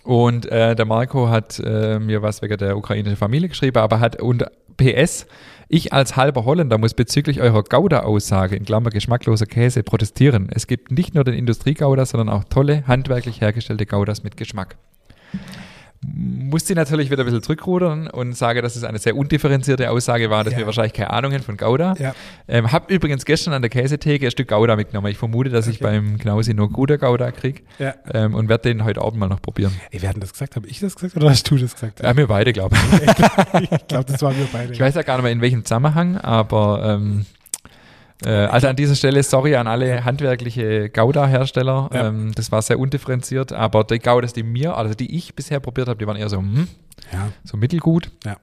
[0.03, 4.21] Und äh, der Marco hat äh, mir was wegen der ukrainischen Familie geschrieben, aber hat
[4.21, 4.45] und
[4.77, 5.25] PS,
[5.67, 10.49] ich als halber Holländer muss bezüglich eurer Gouda-Aussage in Klammer geschmackloser Käse protestieren.
[10.53, 14.75] Es gibt nicht nur den Industrie-Gouda, sondern auch tolle, handwerklich hergestellte Goudas mit Geschmack.
[16.13, 20.29] Musste ich natürlich wieder ein bisschen zurückrudern und sage, dass es eine sehr undifferenzierte Aussage
[20.29, 20.59] war, dass Ja.
[20.59, 21.95] wir wahrscheinlich keine Ahnung haben von Gouda.
[21.99, 22.13] Ja.
[22.47, 25.07] Ähm, hab übrigens gestern an der Käsetheke ein Stück Gouda mitgenommen.
[25.11, 25.83] Ich vermute, dass ich Okay.
[25.85, 27.95] beim Knausi nur guter Gouda kriege Ja.
[28.13, 29.73] ähm, und werde den heute Abend mal noch probieren.
[29.91, 30.55] Ey, wer hat denn das gesagt?
[30.55, 32.01] Habe ich das gesagt oder hast du das gesagt?
[32.03, 33.01] Ja, wir beide, glaube ich.
[33.71, 34.73] ich glaube, das waren wir beide.
[34.73, 37.25] Ich weiß ja gar nicht mehr in welchem Zusammenhang, aber ähm,
[38.23, 41.89] äh, also an dieser Stelle sorry an alle handwerkliche Gouda-Hersteller.
[41.93, 42.07] Ja.
[42.07, 45.87] Ähm, das war sehr undifferenziert, aber die Goudas, die mir, also die ich bisher probiert
[45.87, 46.67] habe, die waren eher so, hm,
[47.11, 47.29] ja.
[47.43, 48.11] so mittelgut.
[48.23, 48.37] Ja.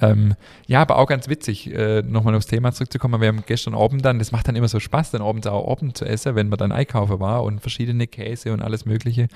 [0.00, 0.34] Ähm,
[0.66, 3.20] ja, aber auch ganz witzig, äh, nochmal aufs Thema zurückzukommen.
[3.20, 5.96] Wir haben gestern Abend dann, das macht dann immer so Spaß, dann abends auch Abend
[5.96, 9.28] zu essen, wenn man dann einkaufen war und verschiedene Käse und alles Mögliche.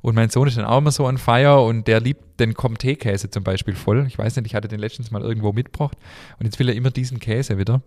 [0.00, 3.30] Und mein Sohn ist dann auch immer so on fire und der liebt den Comté-Käse
[3.30, 4.06] zum Beispiel voll.
[4.06, 5.98] Ich weiß nicht, ich hatte den letztens mal irgendwo mitgebracht
[6.38, 7.82] und jetzt will er immer diesen Käse wieder.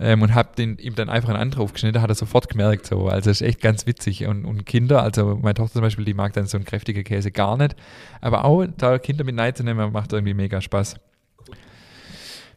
[0.00, 2.86] Ähm, und habe den ihm dann einfach einen anderen aufgeschnitten, hat er sofort gemerkt.
[2.86, 3.06] So.
[3.08, 4.26] Also ist echt ganz witzig.
[4.26, 7.30] Und, und Kinder, also meine Tochter zum Beispiel, die mag dann so einen kräftigen Käse
[7.30, 7.76] gar nicht.
[8.20, 10.96] Aber auch da Kinder mit Neid zu nehmen, macht irgendwie mega Spaß.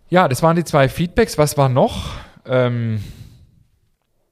[0.09, 1.37] Ja, das waren die zwei Feedbacks.
[1.37, 2.11] Was war noch?
[2.45, 2.99] Ähm,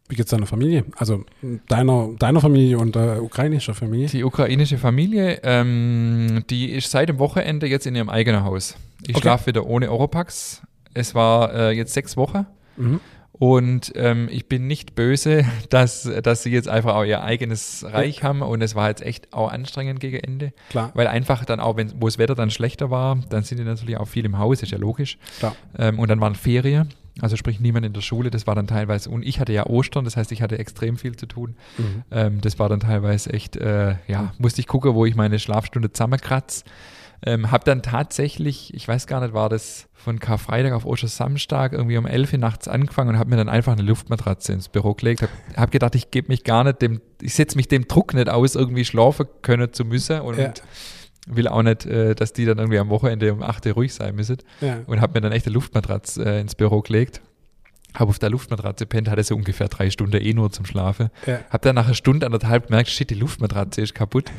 [0.08, 0.86] Wie geht's deiner Familie?
[0.98, 1.26] Also
[1.68, 4.08] deiner, deiner Familie und der ukrainischen Familie?
[4.08, 8.76] Die ukrainische Familie, ähm, die ist seit dem Wochenende jetzt in ihrem eigenen Haus.
[9.08, 9.22] Ich Okay.
[9.22, 10.62] schlafe wieder ohne Oropax.
[10.94, 12.46] Es war äh, jetzt sechs Wochen.
[12.78, 13.00] Mhm.
[13.34, 18.24] Und ähm, ich bin nicht böse, dass, dass sie jetzt einfach auch ihr eigenes Reich
[18.24, 18.42] haben.
[18.42, 20.54] Und es war jetzt echt auch anstrengend gegen Ende.
[20.70, 23.64] Klar, Weil einfach dann auch, wenn, wo das Wetter dann schlechter war, dann sind die
[23.64, 25.18] natürlich auch viel im Haus, ist ja logisch.
[25.40, 25.56] klar.
[25.78, 26.90] Ähm, und dann waren Ferien,
[27.22, 30.06] also sprich niemand in der Schule, das war dann teilweise, und ich hatte ja Ostern,
[30.06, 31.56] das heißt, ich hatte extrem viel zu tun.
[31.78, 32.04] Mhm.
[32.12, 35.92] Ähm, das war dann teilweise echt, äh, ja, musste ich gucken, wo ich meine Schlafstunde
[35.92, 36.64] zusammenkratze.
[37.26, 41.98] Ähm, hab dann tatsächlich, ich weiß gar nicht, war das von Karfreitag auf Ostersamstag irgendwie
[41.98, 45.22] um 11 Uhr nachts angefangen und habe mir dann einfach eine Luftmatratze ins Büro gelegt.
[45.22, 48.28] Hab, hab gedacht, ich gebe mich gar nicht dem, ich setze mich dem Druck nicht
[48.30, 50.54] aus, irgendwie schlafen können zu müssen und Ja.
[51.28, 54.16] will auch nicht, äh, dass die dann irgendwie am Wochenende um 8 Uhr ruhig sein
[54.16, 54.80] müssen Ja.
[54.86, 57.22] und habe mir dann echt eine Luftmatratze äh, ins Büro gelegt.
[57.96, 61.10] Habe auf der Luftmatratze pennt, hatte so ungefähr drei Stunden eh nur zum Schlafen.
[61.28, 61.40] Ja.
[61.52, 64.32] Habe dann nach einer Stunde, anderthalb gemerkt, shit, die Luftmatratze ist kaputt.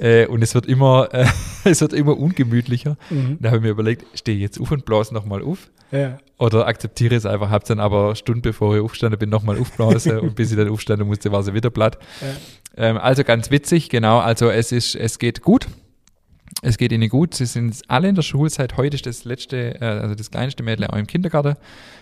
[0.00, 1.26] Äh, und es wird immer, äh,
[1.64, 2.96] es wird immer ungemütlicher.
[3.10, 3.38] Mhm.
[3.40, 6.18] Da habe ich mir überlegt, stehe ich jetzt auf und blase nochmal auf Ja.
[6.38, 7.50] oder akzeptiere es einfach.
[7.50, 10.68] Habe dann aber eine Stunde bevor ich aufgestanden bin, nochmal aufblasen und bis ich dann
[10.68, 11.98] aufstanden musste, war sie wieder platt.
[12.20, 12.26] Ja.
[12.88, 14.18] Ähm, also ganz witzig, genau.
[14.18, 15.68] Also es ist, es geht gut.
[16.62, 17.34] Es geht ihnen gut.
[17.34, 18.76] Sie sind alle in der Schulzeit.
[18.76, 21.56] Heute ist das letzte, äh, also das kleinste Mädchen auch im Kindergarten.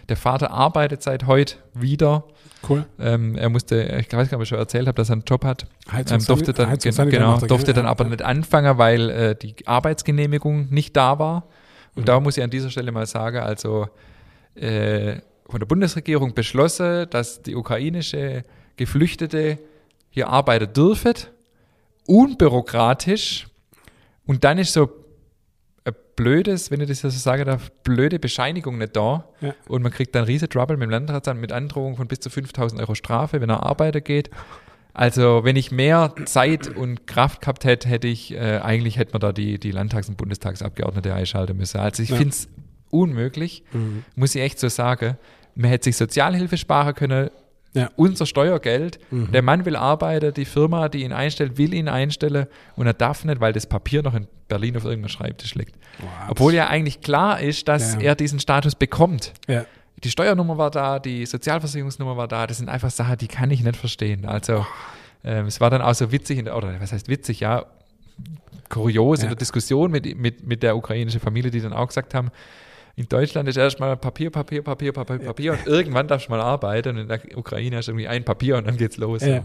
[0.08, 2.24] Der Vater arbeitet seit heute wieder.
[2.68, 2.86] Cool.
[3.00, 5.24] Ähm, er musste, ich weiß gar nicht, ob ich schon erzählt habe, dass er einen
[5.26, 5.66] Job hat.
[5.92, 10.68] Ähm, durfte dann, Heizungs- gen- genau, durfte dann aber nicht anfangen, weil äh, die Arbeitsgenehmigung
[10.70, 11.48] nicht da war.
[11.96, 12.06] Und Mhm.
[12.06, 13.88] da muss ich an dieser Stelle mal sagen, also
[14.54, 15.16] äh,
[15.48, 18.44] von der Bundesregierung beschlossen, dass die ukrainische
[18.76, 19.58] Geflüchtete
[20.10, 21.14] hier arbeiten dürfen,
[22.06, 23.46] unbürokratisch.
[24.26, 24.88] Und dann ist so
[26.16, 29.28] blödes, wenn ich das so sagen darf, blöde Bescheinigung nicht da.
[29.40, 29.54] Ja.
[29.68, 32.80] Und man kriegt dann riesen Trouble mit dem Landratsamt mit Androhung von bis zu 5000
[32.80, 34.30] Euro Strafe, wenn er arbeiten geht.
[34.94, 39.20] Also wenn ich mehr Zeit und Kraft gehabt hätte, hätte ich, äh, eigentlich hätte man
[39.20, 41.78] da die, die Landtags- und Bundestagsabgeordnete einschalten müssen.
[41.80, 42.16] Also ich Ja.
[42.16, 42.48] finde es
[42.90, 44.04] unmöglich, Mhm.
[44.16, 45.16] muss ich echt so sagen.
[45.54, 47.30] Man hätte sich Sozialhilfe sparen können,
[47.74, 47.90] Ja.
[47.96, 48.98] unser Steuergeld.
[49.10, 49.32] Mhm.
[49.32, 53.24] Der Mann will arbeiten, die Firma, die ihn einstellt, will ihn einstellen und er darf
[53.24, 55.74] nicht, weil das Papier noch in Berlin auf irgendeinem Schreibtisch liegt.
[55.98, 58.00] Wow, Obwohl ja eigentlich klar ist, dass Ja.
[58.00, 59.32] er diesen Status bekommt.
[59.48, 59.64] Ja.
[60.04, 62.46] Die Steuernummer war da, die Sozialversicherungsnummer war da.
[62.46, 64.26] Das sind einfach Sachen, die kann ich nicht verstehen.
[64.26, 64.66] Also
[65.24, 67.64] ähm, es war dann auch so witzig, in der, oder was heißt witzig, ja,
[68.68, 72.30] kurios in der Diskussion mit, mit, mit der ukrainischen Familie, die dann auch gesagt haben,
[72.94, 76.90] in Deutschland ist erstmal Papier, Papier, Papier, Papier, Papier und irgendwann darfst du mal arbeiten
[76.90, 79.22] und in der Ukraine hast du irgendwie ein Papier und dann geht's los.
[79.24, 79.44] Ja.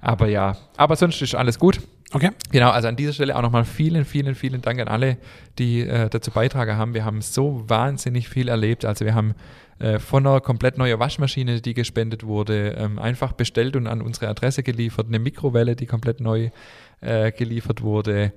[0.00, 1.80] Aber ja, aber sonst ist alles gut.
[2.12, 2.30] Okay.
[2.52, 5.18] Genau, also an dieser Stelle auch nochmal vielen, vielen, vielen Dank an alle,
[5.58, 6.94] die äh, dazu beitragen haben.
[6.94, 8.84] Wir haben so wahnsinnig viel erlebt.
[8.84, 9.34] Also wir haben
[9.78, 14.28] äh, von einer komplett neuen Waschmaschine, die gespendet wurde, ähm, einfach bestellt und an unsere
[14.28, 16.50] Adresse geliefert, eine Mikrowelle, die komplett neu
[17.00, 18.32] äh, geliefert wurde.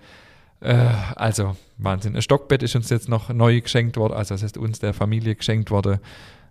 [0.62, 0.74] Äh,
[1.16, 2.16] also Wahnsinn.
[2.16, 5.36] Ein Stockbett ist uns jetzt noch neu geschenkt worden, also das heißt uns der Familie
[5.36, 6.00] geschenkt worden.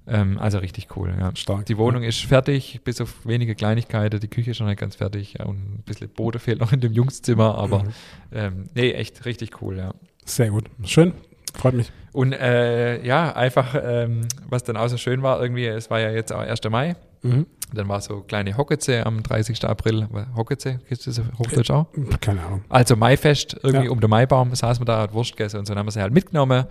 [0.07, 1.15] Ähm, also richtig cool.
[1.21, 1.37] Ja.
[1.37, 1.67] Stark.
[1.67, 4.21] Die Wohnung ist fertig, bis auf wenige Kleinigkeiten.
[4.21, 6.81] Die Küche ist noch nicht ganz fertig ja, und ein bisschen Boden fehlt noch in
[6.81, 7.89] dem Jungszimmer, aber Mhm.
[8.33, 9.93] ähm, nee, echt richtig cool, ja.
[10.25, 10.65] Sehr gut.
[10.85, 11.13] Schön.
[11.55, 11.91] Freut mich.
[12.13, 16.11] Und äh, ja, einfach, ähm, was dann auch so schön war, irgendwie, es war ja
[16.11, 16.61] jetzt auch 1.
[16.71, 17.47] Mai, Mhm.
[17.75, 19.65] dann war so kleine Hockeze am 30.
[19.65, 20.07] April.
[20.37, 21.87] Hockeze, gibt es das Hochdeutsch auch?
[22.21, 22.63] Keine Ahnung.
[22.69, 23.91] Also Maifest, irgendwie Ja.
[23.91, 26.01] um den Maibaum saßen wir da, hat Wurst gegessen und so, dann haben wir sie
[26.01, 26.67] halt mitgenommen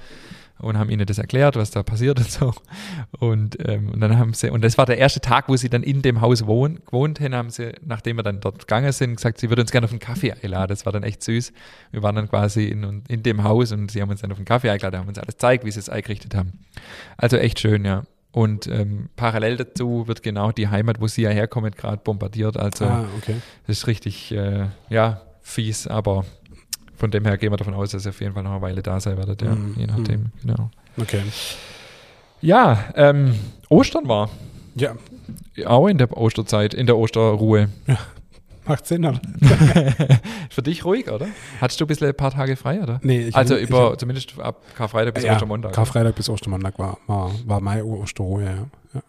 [0.60, 2.54] und haben ihnen das erklärt, was da passiert und so.
[3.20, 5.84] Und, ähm, und dann haben sie, und das war der erste Tag, wo sie dann
[5.84, 9.40] in dem Haus wohn, gewohnt haben, haben sie, nachdem wir dann dort gegangen sind, gesagt,
[9.40, 10.70] sie würde uns gerne auf einen Kaffee einladen.
[10.70, 11.54] Das war dann echt süß.
[11.92, 14.46] Wir waren dann quasi in, in dem Haus und sie haben uns dann auf einen
[14.46, 16.54] Kaffee eingeladen, haben uns alles gezeigt, wie sie es eingerichtet haben.
[17.18, 18.04] Also echt schön, ja.
[18.32, 22.58] Und ähm, parallel dazu wird genau die Heimat, wo sie ja herkommen, gerade bombardiert.
[22.58, 23.36] Also Ah, okay.
[23.66, 26.26] das ist richtig, äh, ja, fies, aber
[26.98, 28.82] von dem her gehen wir davon aus, dass ihr auf jeden Fall noch eine Weile
[28.84, 29.76] da sein werdet, ja, Mhm.
[29.78, 30.70] je nachdem, genau.
[31.00, 31.22] Okay.
[32.42, 33.36] Ja, ähm,
[33.70, 34.30] Ostern war
[34.76, 34.94] Ja,
[35.66, 37.70] auch in der Osterzeit, in der Osterruhe.
[38.66, 39.20] macht Sinn, oder?
[40.50, 41.28] Für dich ruhig, oder?
[41.62, 43.00] Hattest du ein bisschen ein paar Tage frei, oder?
[43.02, 45.74] Nee, ich also ich über, zumindest ab Karfreitag bis ja, Ostermontag.
[45.74, 48.56] Karfreitag bis Ostermontag war, war, war Mai Osterruhe, ja.
[48.94, 49.02] ja.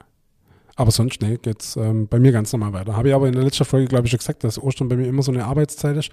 [0.76, 2.96] Aber sonst, nee, geht's ähm, bei mir ganz normal weiter.
[2.96, 5.08] Habe ich aber in der letzten Folge, glaube ich, schon gesagt, dass Ostern bei mir
[5.08, 6.10] immer so eine Arbeitszeit ist.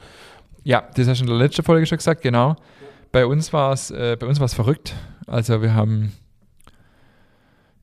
[0.65, 2.55] Ja, das hast du in der letzten Folge schon gesagt, genau.
[3.11, 4.95] Bei uns war es, äh, bei uns war es verrückt.
[5.27, 6.11] Also wir haben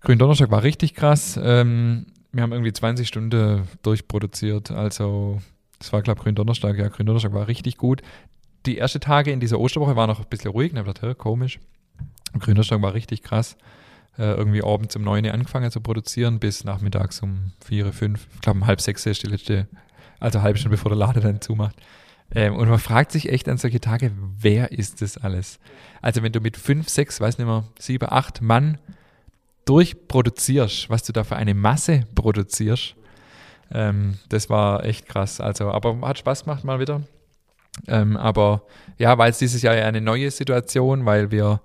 [0.01, 1.39] Gründonnerstag war richtig krass.
[1.41, 4.73] Ähm, wir haben irgendwie 20 Stunden durchproduziert.
[4.73, 5.41] Also
[5.79, 6.77] das war, glaube ich, Gründonnerstag.
[6.77, 8.03] Ja, Gründonnerstag war richtig gut.
[8.67, 10.73] Die ersten Tage in dieser Osterwoche waren noch ein bisschen ruhig.
[10.73, 11.61] Und ich dachte, komisch.
[12.33, 13.57] Gründonnerstag war richtig krass.
[14.19, 18.41] äh, irgendwie abends um 9 Uhr angefangen zu produzieren, bis nachmittags um 4, 5, ich
[18.41, 19.69] glaube um halb 6 ist die letzte,
[20.21, 21.77] also halbe Stunde bevor der Laden dann zumacht.
[22.35, 25.59] Ähm, und man fragt sich echt an solche Tage, wer ist das alles?
[26.01, 28.79] Also wenn du mit 5, 6, weiß nicht mehr, 7, 8 Mann
[29.65, 32.97] durchproduzierst, was du da für eine Masse produzierst,
[33.73, 35.41] ähm, das war echt krass.
[35.41, 37.03] Also, aber hat Spaß gemacht mal wieder.
[37.89, 38.63] Ähm, aber
[38.99, 41.61] ja, weil es dieses Jahr ja eine neue Situation, weil wir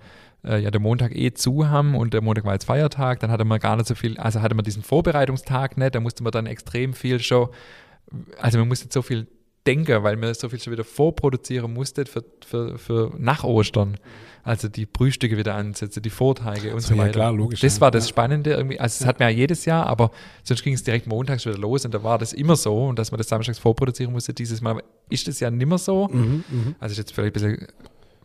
[0.45, 3.45] äh, ja den Montag eh zu haben und der Montag war jetzt Feiertag, dann hatte
[3.45, 6.45] man gar nicht so viel, also hatte man diesen Vorbereitungstag nicht, da musste man dann
[6.45, 7.49] extrem viel schon,
[8.39, 9.27] also man musste so viel
[9.67, 13.97] denken, weil man so viel schon wieder vorproduzieren musste für, für, für nach Ostern.
[14.43, 17.07] Also die Brühstücke wieder ansetzen, die Vorteige und so, so weiter.
[17.07, 17.59] Ja, klar, logisch.
[17.59, 18.79] Das war das Spannende irgendwie.
[18.79, 20.11] Also, es hat man ja jedes Jahr, aber
[20.43, 23.11] sonst ging es direkt montags wieder los und da war das immer so und dass
[23.11, 24.33] man das samstags vorproduzieren musste.
[24.33, 26.07] Dieses Mal ist es ja nimmer so.
[26.07, 26.75] Mhm, mhm.
[26.79, 27.67] Also ist jetzt vielleicht ein bisschen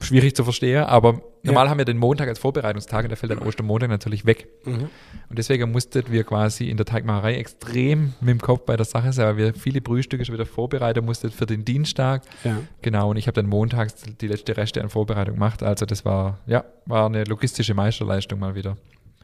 [0.02, 1.70] schwierig zu verstehen, aber normal Ja.
[1.70, 4.46] haben wir den Montag als Vorbereitungstag und der fällt dann Ostermontag natürlich weg.
[4.64, 4.88] Mhm.
[5.28, 9.12] Und deswegen mussten wir quasi in der Teigmacherei extrem mit dem Kopf bei der Sache
[9.12, 12.22] sein, weil wir viele Brühstücke schon wieder vorbereiten mussten für den Dienstag.
[12.44, 12.58] Ja.
[12.82, 15.62] Genau, und ich habe dann montags die letzte Reste an Vorbereitung gemacht.
[15.62, 18.76] Also das war, ja, war eine logistische Meisterleistung mal wieder.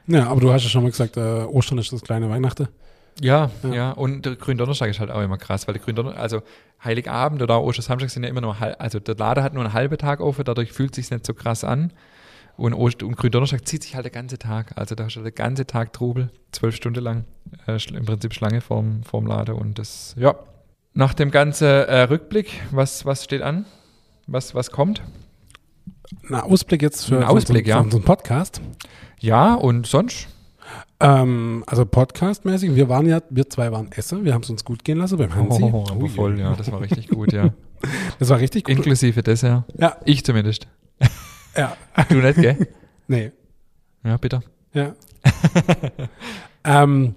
[0.07, 2.69] ja, aber du hast ja schon mal gesagt, äh, Ostern ist das kleine Weihnachten.
[3.21, 3.75] Ja, Ja.
[3.75, 6.43] ja, und der Gründonnerstag ist halt auch immer krass, weil der Gründonnerstag, also
[6.85, 9.99] Heiligabend oder Ostersamstag sind ja immer nur, hal- also der Laden hat nur einen halben
[9.99, 11.93] Tag offen, dadurch fühlt sich nicht so krass an.
[12.57, 14.73] Und, Ost und Gründonnerstag zieht sich halt der ganze Tag.
[14.77, 17.25] Also da hast du den ganzen Tag Trubel, zwölf Stunden lang,
[17.69, 19.55] äh, im Prinzip Schlange vorm, vorm Laden.
[19.55, 20.35] Und das, ja.
[20.93, 23.65] Nach dem ganzen äh, Rückblick, was, was steht an?
[24.27, 25.03] Was, was kommt?
[26.29, 27.77] Ein Ausblick jetzt für, Ein Ausblick, für, ja.
[27.79, 28.61] für unseren Podcast.
[29.21, 30.27] Ja, und sonst?
[31.01, 34.85] Ähm, also podcastmäßig, wir waren ja, wir zwei waren Essen, wir haben es uns gut
[34.85, 35.63] gehen lassen beim Hansi.
[35.63, 36.09] Oh, aber Ui.
[36.09, 37.53] voll, ja, das war richtig gut, ja.
[38.19, 38.75] Das war richtig gut.
[38.75, 39.63] Inklusive Dessert.
[39.79, 39.99] Ja.
[40.05, 40.67] Ich zumindest.
[41.57, 41.77] ja.
[42.09, 42.69] Du nicht, gell?
[43.07, 43.31] Nee.
[44.05, 44.41] Ja, bitte.
[44.75, 44.95] Ja.
[46.65, 47.15] ähm,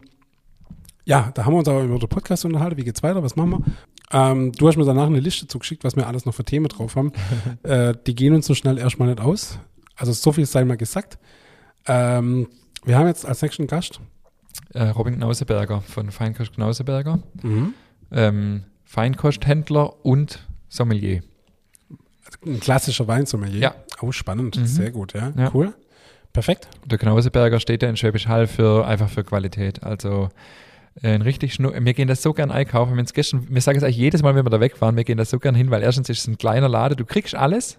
[1.03, 2.77] ja, da haben wir uns aber über den Podcast unterhalten.
[2.77, 3.23] Wie geht's weiter?
[3.23, 3.61] Was machen wir?
[4.11, 6.95] Ähm, du hast mir danach eine Liste zugeschickt, was wir alles noch für Themen drauf
[6.95, 7.11] haben.
[7.63, 9.57] äh, die gehen uns so schnell erstmal nicht aus.
[9.95, 11.17] Also so viel sei mal gesagt.
[11.87, 12.47] Ähm,
[12.83, 13.99] wir haben jetzt als nächsten Gast
[14.73, 17.19] Äh, Robin Knauseberger von Feinkost Knauseberger.
[17.41, 17.73] mhm.
[18.11, 21.21] Ähm, Feinkosthändler und Sommelier.
[22.45, 23.59] ein klassischer Weinsommelier.
[23.61, 23.75] Ja.
[24.01, 24.57] Oh, spannend.
[24.57, 24.65] Mhm.
[24.65, 25.31] Sehr gut, ja.
[25.37, 25.49] Ja.
[25.53, 25.73] Cool.
[26.33, 26.67] Perfekt.
[26.85, 29.83] Der Knauseberger steht ja in Schwäbisch Hall für einfach für Qualität.
[29.83, 30.29] Also
[31.01, 32.97] äh, ein richtig schnu wir gehen das so gern einkaufen.
[32.97, 35.25] Wenn's gestern, wir sagen es eigentlich jedes Mal, wenn wir da wegfahren, wir gehen da
[35.25, 37.77] so gern hin, weil erstens ist es ein kleiner Laden, du kriegst alles,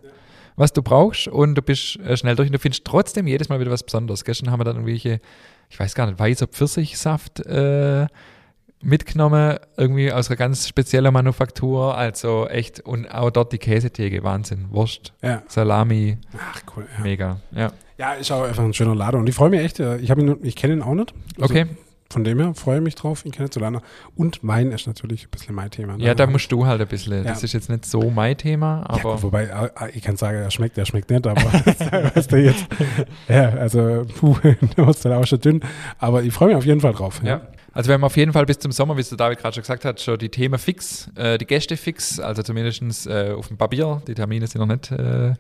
[0.57, 3.61] was du brauchst und du bist äh, schnell durch und du findest trotzdem jedes Mal
[3.61, 4.25] wieder was Besonderes.
[4.25, 5.21] Gestern haben wir dann irgendwelche,
[5.71, 8.07] ich weiß gar nicht, weißer Pfirsichsaft äh,
[8.83, 14.67] mitgenommen, irgendwie aus einer ganz speziellen Manufaktur, also echt, und auch dort die Käsetheke, Wahnsinn,
[14.71, 15.43] Wurst, Ja.
[15.47, 16.87] Salami, Ach, cool.
[16.99, 17.73] Ja, mega, ja.
[17.97, 19.21] ja ist auch einfach ein schöner Laden.
[19.21, 19.79] Und ich freue mich echt.
[19.79, 21.15] äh, Ich, ihn, ich kenne ihn auch nicht.
[21.41, 21.67] Also Okay,
[22.13, 23.81] Von dem her freue ich mich drauf, ihn kennenzulernen.
[24.17, 25.97] Und Wein ist natürlich ein bisschen mein Thema.
[25.97, 26.05] ne?
[26.05, 27.31] ja, da musst du halt ein bisschen, Ja.
[27.31, 30.39] das ist jetzt nicht so mein Thema, Ja, aber gut, wobei, äh, ich kann sagen,
[30.39, 31.41] er schmeckt, er schmeckt nicht, aber
[32.15, 32.67] was der jetzt,
[33.29, 34.37] ja, also, puh,
[34.77, 35.61] der ist dann auch schon dünn.
[35.99, 37.23] Aber ich freue mich auf jeden Fall drauf.
[37.25, 37.41] Ja.
[37.73, 39.63] Also wir haben auf jeden Fall bis zum Sommer, wie es der David gerade schon
[39.63, 43.57] gesagt hat, schon die Themen fix, äh, die Gäste fix, also zumindest äh, auf dem
[43.57, 44.03] Papier.
[44.07, 45.33] Die Termine sind noch nicht, äh,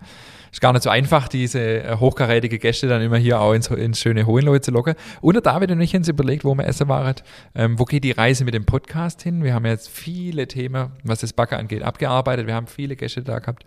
[0.53, 3.99] ist gar nicht so einfach, diese äh, hochkarätige Gäste dann immer hier auch ins, ins
[3.99, 4.95] schöne Hohenlohe zu locken.
[5.23, 7.15] Und der David und ich haben uns überlegt, wo wir essen waren.
[7.55, 9.43] Ähm, wo geht die Reise mit dem Podcast hin?
[9.43, 12.47] Wir haben jetzt viele Themen, was das Backer angeht, abgearbeitet.
[12.47, 13.65] Wir haben viele Gäste da gehabt.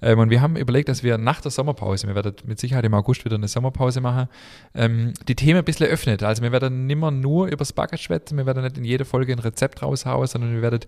[0.00, 2.94] Ähm, und wir haben überlegt, dass wir nach der Sommerpause, wir werden mit Sicherheit im
[2.94, 4.28] August wieder eine Sommerpause machen,
[4.74, 6.22] ähm, die Themen ein bisschen öffnet.
[6.22, 9.04] Also wir werden nicht mehr nur über das Backen schwätzen, wir werden nicht in jeder
[9.04, 10.80] Folge ein Rezept raushauen, sondern wir werden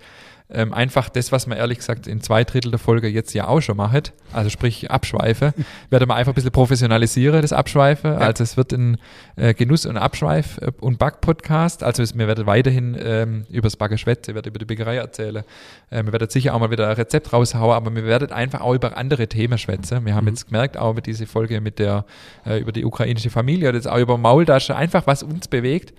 [0.51, 3.63] ähm, einfach das, was man ehrlich gesagt in zwei Drittel der Folge jetzt ja auch
[3.63, 5.55] schon macht, also sprich Abschweife,
[5.91, 8.19] werden wir einfach ein bisschen professionalisieren, das Abschweife.
[8.19, 8.99] Also es wird ein
[9.37, 11.83] äh, Genuss- und Abschweif- und Back-Podcast.
[11.83, 15.45] Also es, wir werden weiterhin ähm, über das Backen schwätzen, werden über die Bäckerei erzählen.
[15.89, 18.75] Äh, wir werden sicher auch mal wieder ein Rezept raushauen, aber wir werden einfach auch
[18.75, 20.05] über andere Themen schwätzen.
[20.05, 22.05] Wir haben jetzt gemerkt, auch mit dieser Folge mit der,
[22.45, 25.95] äh, über die ukrainische Familie oder jetzt auch über Maultasche, einfach was uns bewegt.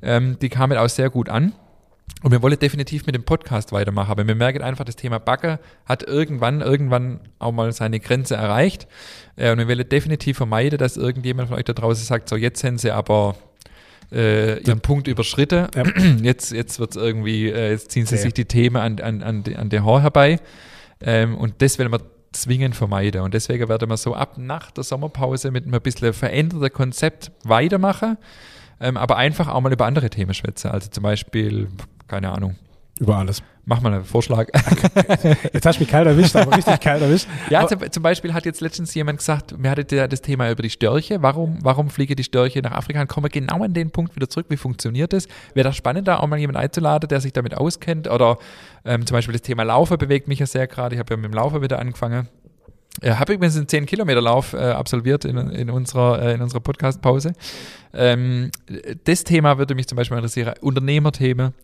[0.00, 1.52] Ähm, die kamen auch sehr gut an.
[2.22, 5.58] Und wir wollen definitiv mit dem Podcast weitermachen, aber wir merken einfach, das Thema Backe
[5.86, 8.86] hat irgendwann, irgendwann auch mal seine Grenze erreicht.
[9.36, 12.60] Äh, und wir wollen definitiv vermeiden, dass irgendjemand von euch da draußen sagt, so jetzt
[12.60, 13.36] sind sie aber
[14.12, 15.68] äh, ihren Punkt überschritten.
[15.74, 15.84] Ja.
[16.22, 18.22] Jetzt, jetzt wird es irgendwie, äh, jetzt ziehen sie Okay.
[18.24, 20.40] sich die Themen an, an, an, an der Haar herbei.
[21.00, 22.00] Ähm, und das wollen wir
[22.32, 23.22] zwingend vermeiden.
[23.22, 27.30] Und deswegen werden wir so ab nach der Sommerpause mit einem ein bisschen veränderten Konzept
[27.44, 28.18] weitermachen,
[28.80, 30.70] ähm, aber einfach auch mal über andere Themen schwätzen.
[30.70, 31.68] Also zum Beispiel,
[32.10, 32.56] keine Ahnung,
[32.98, 33.42] Über alles.
[33.66, 34.48] Mach mal einen Vorschlag.
[35.52, 37.28] Jetzt hast du mich kalt erwischt, aber richtig kalt erwischt.
[37.50, 40.62] Ja, Aber- zum, Beispiel hat jetzt letztens jemand gesagt, mir hatte der das Thema über
[40.62, 41.22] die Störche.
[41.22, 43.00] Warum, warum fliege die Störche nach Afrika?
[43.00, 44.46] Und kommen wir genau an den Punkt wieder zurück.
[44.48, 45.28] Wie funktioniert das?
[45.54, 48.08] Wäre das spannend, da auch mal jemanden einzuladen, der sich damit auskennt?
[48.10, 48.38] Oder
[48.84, 50.96] ähm, zum Beispiel das Thema Laufen bewegt mich ja sehr gerade.
[50.96, 52.28] Ich habe ja mit dem Laufen wieder angefangen.
[53.02, 57.32] Ich habe übrigens einen 10-Kilometer-Lauf äh, absolviert in, in unserer, äh, unserer Podcast-Pause.
[57.94, 58.50] Ähm,
[59.04, 60.54] das Thema würde mich zum Beispiel interessieren.
[60.60, 61.54] Unternehmerthemen,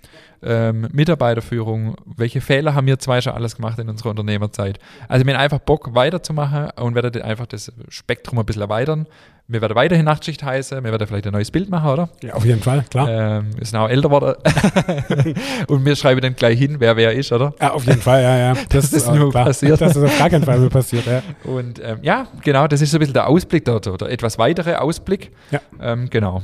[0.42, 1.96] ähm, Mitarbeiterführung.
[2.04, 4.78] Welche Fehler haben wir zwei schon alles gemacht in unserer Unternehmerzeit?
[5.08, 9.06] Also wir haben einfach Bock weiterzumachen und werden einfach das Spektrum ein bisschen erweitern.
[9.48, 10.82] Wir werden weiterhin Nachtschicht heißen.
[10.82, 12.08] Wir werden vielleicht ein neues Bild machen, oder?
[12.20, 13.08] Ja, auf jeden Fall, klar.
[13.08, 14.34] Ähm, sind auch älter geworden.
[15.68, 17.54] und wir schreiben dann gleich hin, wer wer ist, oder?
[17.60, 18.54] Ja, auf jeden Fall, ja, ja.
[18.68, 19.80] Das ist äh, nur passiert.
[19.80, 21.22] Das ist auf gar keinen Fall so passiert, ja.
[21.44, 24.74] Und ähm, ja, genau, das ist so ein bisschen der Ausblick dort oder etwas weitere
[24.74, 25.30] Ausblick.
[25.52, 25.60] Ja.
[25.80, 26.42] Ähm, genau.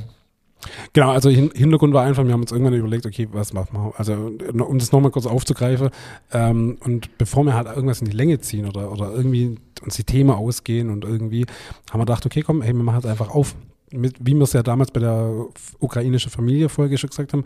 [0.93, 3.93] Genau, also Hin Hintergrund war einfach, wir haben uns irgendwann überlegt, okay, was machen wir?
[3.97, 5.89] Also, um das nochmal kurz aufzugreifen,
[6.31, 10.03] ähm, und bevor wir halt irgendwas in die Länge ziehen oder, oder irgendwie uns die
[10.03, 11.45] Themen ausgehen und irgendwie,
[11.91, 13.55] haben wir gedacht, okay, komm, hey, wir machen es einfach auf.
[13.91, 15.45] Mit, wie wir es ja damals bei der
[15.79, 17.43] ukrainischen Familie-Folge schon gesagt haben,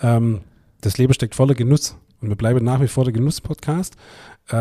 [0.00, 0.40] ähm,
[0.80, 1.96] das Leben steckt voller Genuss.
[2.20, 3.94] Und wir bleiben nach wie vor der Genuss-Podcast,
[4.50, 4.54] äh,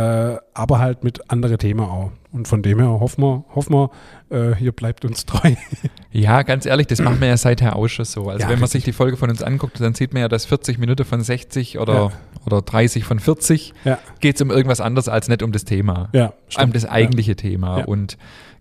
[0.53, 2.11] aber halt mit anderen Themen auch.
[2.31, 3.89] Und von dem her hoffen wir, hoffen wir
[4.29, 5.53] äh, ihr bleibt uns treu.
[6.11, 8.27] Ja, ganz ehrlich, das machen wir ja seither auch schon so.
[8.29, 8.69] Also Ja, wenn man richtig.
[8.71, 11.77] sich die Folge von uns anguckt, dann sieht man ja, dass 40 Minuten von 60
[11.77, 12.11] oder, Ja.
[12.45, 13.99] oder 30 von 40 Ja.
[14.19, 16.09] geht es um irgendwas anderes als nicht um das Thema.
[16.13, 17.81] Ja, um das eigentliche Thema.
[17.87, 18.17] Und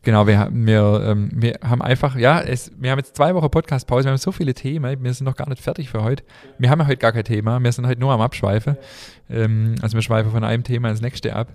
[0.07, 3.51] genau, wir, haben- wir, ähm, wir haben einfach, ja, es, wir haben jetzt zwei Wochen
[3.51, 6.25] Podcast-Pause, wir haben so viele Themen, wir sind noch gar nicht fertig für heute.
[6.59, 8.79] Wir haben ja heute gar kein Thema, wir sind heute nur am Abschweifen.
[9.29, 11.53] Ähm, also wir schweifen von einem Thema ins nächste ab.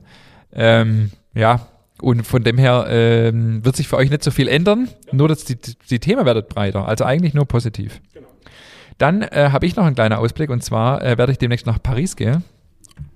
[0.53, 1.67] Ähm, ja,
[2.01, 5.45] und von dem her ähm, wird sich für euch nicht so viel ändern, nur dass
[5.45, 5.55] die,
[5.89, 8.01] die Themen werden breiter, also eigentlich nur positiv.
[8.97, 11.81] Dann äh, habe ich noch einen kleinen Ausblick und zwar äh, werde ich demnächst nach
[11.81, 12.43] Paris gehen.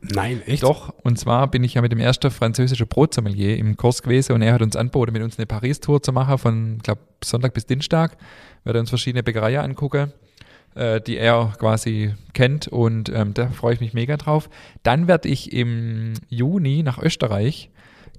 [0.01, 0.63] Nein, echt?
[0.63, 4.41] Doch, und zwar bin ich ja mit dem ersten französischen Brotsommelier im Kurs gewesen und
[4.41, 8.17] er hat uns angeboten, mit uns eine Paris-Tour zu machen von, glaube Sonntag bis Dienstag.
[8.63, 10.13] Werde uns verschiedene Bäckereien angucken,
[10.75, 14.49] äh, die er quasi kennt und ähm, da freue ich mich mega drauf.
[14.83, 17.71] Dann werde ich im Juni nach Österreich,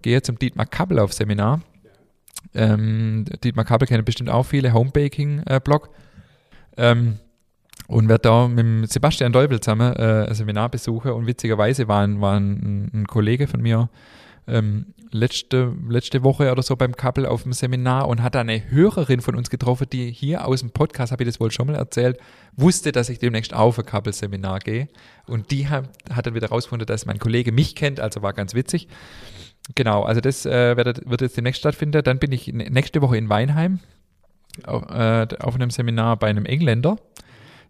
[0.02, 1.60] gehe zum Dietmar Kappel auf Seminar.
[2.54, 5.90] Ähm, Dietmar Kappel kennen bestimmt auch viele, Homebaking-Blog.
[6.76, 7.18] ähm,
[7.86, 11.12] und werde da mit Sebastian Deubel zusammen äh, ein Seminar besuchen.
[11.12, 13.88] Und witzigerweise war ein, war ein, ein Kollege von mir
[14.48, 19.20] ähm, letzte, letzte Woche oder so beim Couple auf dem Seminar und hat eine Hörerin
[19.20, 22.18] von uns getroffen, die hier aus dem Podcast, habe ich das wohl schon mal erzählt,
[22.56, 24.88] wusste, dass ich demnächst auf ein Couple-Seminar gehe.
[25.26, 28.54] Und die hat, hat dann wieder rausgefunden, dass mein Kollege mich kennt, also war ganz
[28.54, 28.88] witzig.
[29.74, 32.02] Genau, also das äh, wird, wird jetzt demnächst stattfinden.
[32.04, 33.80] Dann bin ich nächste Woche in Weinheim
[34.64, 36.96] auf, äh, auf einem Seminar bei einem Engländer.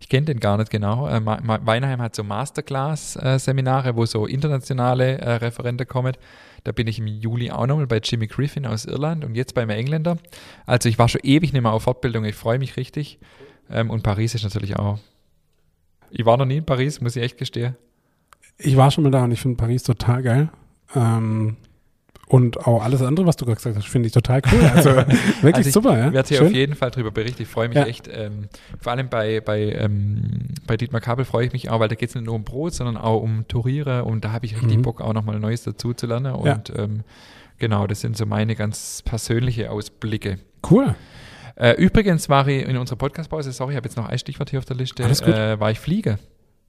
[0.00, 1.08] Ich kenne den gar nicht genau.
[1.08, 6.14] Äh, Weinheim hat so Masterclass-Seminare, wo so internationale äh, Referente kommen.
[6.64, 9.70] Da bin ich im Juli auch nochmal bei Jimmy Griffin aus Irland und jetzt beim
[9.70, 10.18] Engländer.
[10.66, 12.24] Also ich war schon ewig nicht mehr auf Fortbildung.
[12.24, 13.18] Ich freue mich richtig.
[13.70, 14.98] Ähm, und Paris ist natürlich auch.
[16.10, 17.76] Ich war noch nie in Paris, muss ich echt gestehen.
[18.58, 20.48] Ich war schon mal da und ich finde Paris total geil.
[20.94, 21.56] Ähm,
[22.28, 24.60] und auch alles andere, was du gerade gesagt hast, finde ich total cool.
[24.74, 26.12] Also wirklich Also ich super, ja.
[26.12, 26.46] werde hier Schön.
[26.48, 27.42] auf jeden Fall drüber berichten.
[27.42, 27.84] Ich freue mich Ja.
[27.86, 28.08] echt.
[28.12, 28.48] Ähm,
[28.80, 32.08] vor allem bei, bei, ähm, bei Dietmar Kabel freue ich mich auch, weil da geht
[32.08, 34.82] es nicht nur um Brot, sondern auch um Touriere und da habe ich richtig Mhm.
[34.82, 36.26] Bock, auch nochmal Neues dazu zu lernen.
[36.44, 36.54] Ja.
[36.54, 37.04] Und ähm,
[37.58, 40.38] genau, das sind so meine ganz persönliche Ausblicke.
[40.68, 40.94] Cool.
[41.54, 44.58] Äh, übrigens war ich in unserer Podcast-Pause, sorry, ich habe jetzt noch ein Stichwort hier
[44.58, 45.32] auf der Liste, Alles gut.
[45.32, 46.18] Äh, war ich Fliege.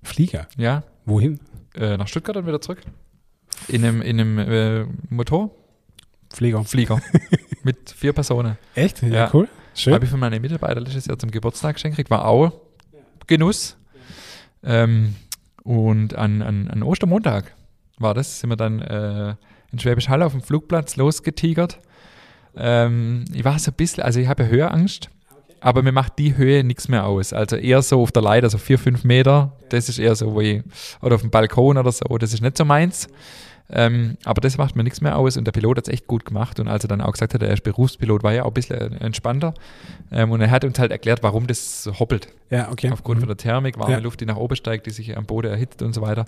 [0.04, 0.48] Flieger.
[0.56, 1.40] Ja, Wohin?
[1.76, 2.80] äh, nach Stuttgart und wieder zurück.
[3.68, 5.52] In einem, in einem äh, Motor,
[6.34, 6.64] Flieger.
[6.64, 7.02] Flieger.
[7.64, 8.58] mit vier Personen.
[8.76, 9.02] Echt?
[9.02, 9.30] Ja, Ja.
[9.34, 9.48] cool.
[9.74, 9.94] Schön.
[9.94, 12.10] Habe ich von meinen Mitarbeitern letztes Jahr zum Geburtstag geschenkt.
[12.10, 12.52] War auch
[13.28, 13.78] Genuss.
[14.64, 15.16] Ähm,
[15.64, 17.54] und an, an, an Ostermontag
[18.00, 19.36] war das, sind wir dann äh,
[19.72, 21.80] in Schwäbisch Hall auf dem Flugplatz losgetigert.
[22.56, 25.10] Ähm, ich war so ein bisschen, also ich habe ja Höheangst,
[25.60, 27.34] aber mir macht die Höhe nichts mehr aus.
[27.34, 30.64] Also eher so auf der Leiter, so vier, fünf Meter, das ist eher so, ich,
[31.02, 33.08] oder auf dem Balkon oder so, das ist nicht so meins.
[33.70, 36.26] Ähm, aber das macht mir nichts mehr aus und der Pilot hat es echt gut
[36.26, 36.60] gemacht.
[36.60, 38.94] Und als er dann auch gesagt hat, er ist Berufspilot, war ja auch ein bisschen
[39.02, 39.54] entspannter.
[40.12, 42.30] Ähm, und er hat uns halt erklärt, warum das hoppelt.
[42.50, 42.90] ja, okay.
[42.92, 44.00] Aufgrund von der Thermik, warme Ja.
[44.00, 46.24] Luft, die nach oben steigt, die sich am Boden erhitzt und so weiter.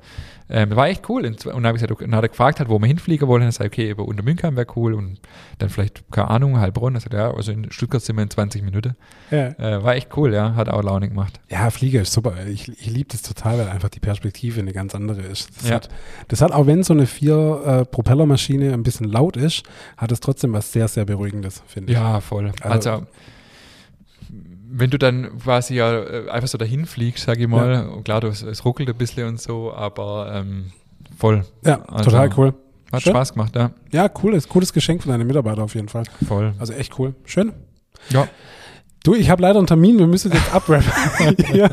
[0.50, 1.26] Ähm, war echt cool.
[1.26, 3.28] Und, dann habe ich gesagt, okay, und dann hat er gefragt, halt, wo wir hinfliegen
[3.30, 3.44] wollen.
[3.44, 4.94] Und er sagt, okay, über Untermünkheim wäre cool.
[4.94, 5.20] Und
[5.60, 6.96] dann vielleicht, keine Ahnung, Heilbronn.
[6.96, 8.96] Er sagt, ja, also in Stuttgart sind wir in 20 Minuten.
[9.32, 9.48] Ja.
[9.58, 10.56] Äh, war echt cool, ja.
[10.56, 11.40] Hat auch Laune gemacht.
[11.50, 12.34] Ja, Flieger ist super.
[12.48, 15.50] Ich, ich liebe das total, weil einfach die Perspektive eine ganz andere ist.
[15.62, 15.76] Das, Ja.
[15.76, 15.90] hat,
[16.28, 17.06] das hat, auch wenn so eine
[17.36, 19.64] äh, Propellermaschine ein bisschen laut ist,
[19.98, 21.98] hat es trotzdem was sehr, sehr Beruhigendes, finde ich.
[22.00, 22.52] Ja, voll.
[22.62, 23.06] Also, Also-
[24.72, 27.82] wenn du dann quasi ja äh, einfach so dahin fliegst, sag ich mal, ja.
[27.88, 30.66] und klar, es, es ruckelt ein bisschen und so, aber ähm,
[31.18, 31.44] voll.
[31.66, 32.54] Ja, also, total cool.
[32.92, 33.14] Hat Schön.
[33.14, 33.72] Spaß gemacht, ja.
[33.92, 36.04] Ja, cooles, cooles Geschenk von deinen Mitarbeitern auf jeden Fall.
[36.28, 36.54] Voll.
[36.60, 37.16] Also echt cool.
[37.26, 37.54] Schön.
[38.10, 38.28] Ja.
[39.04, 40.86] Du, ich habe leider einen Termin, wir müssen jetzt abrappen.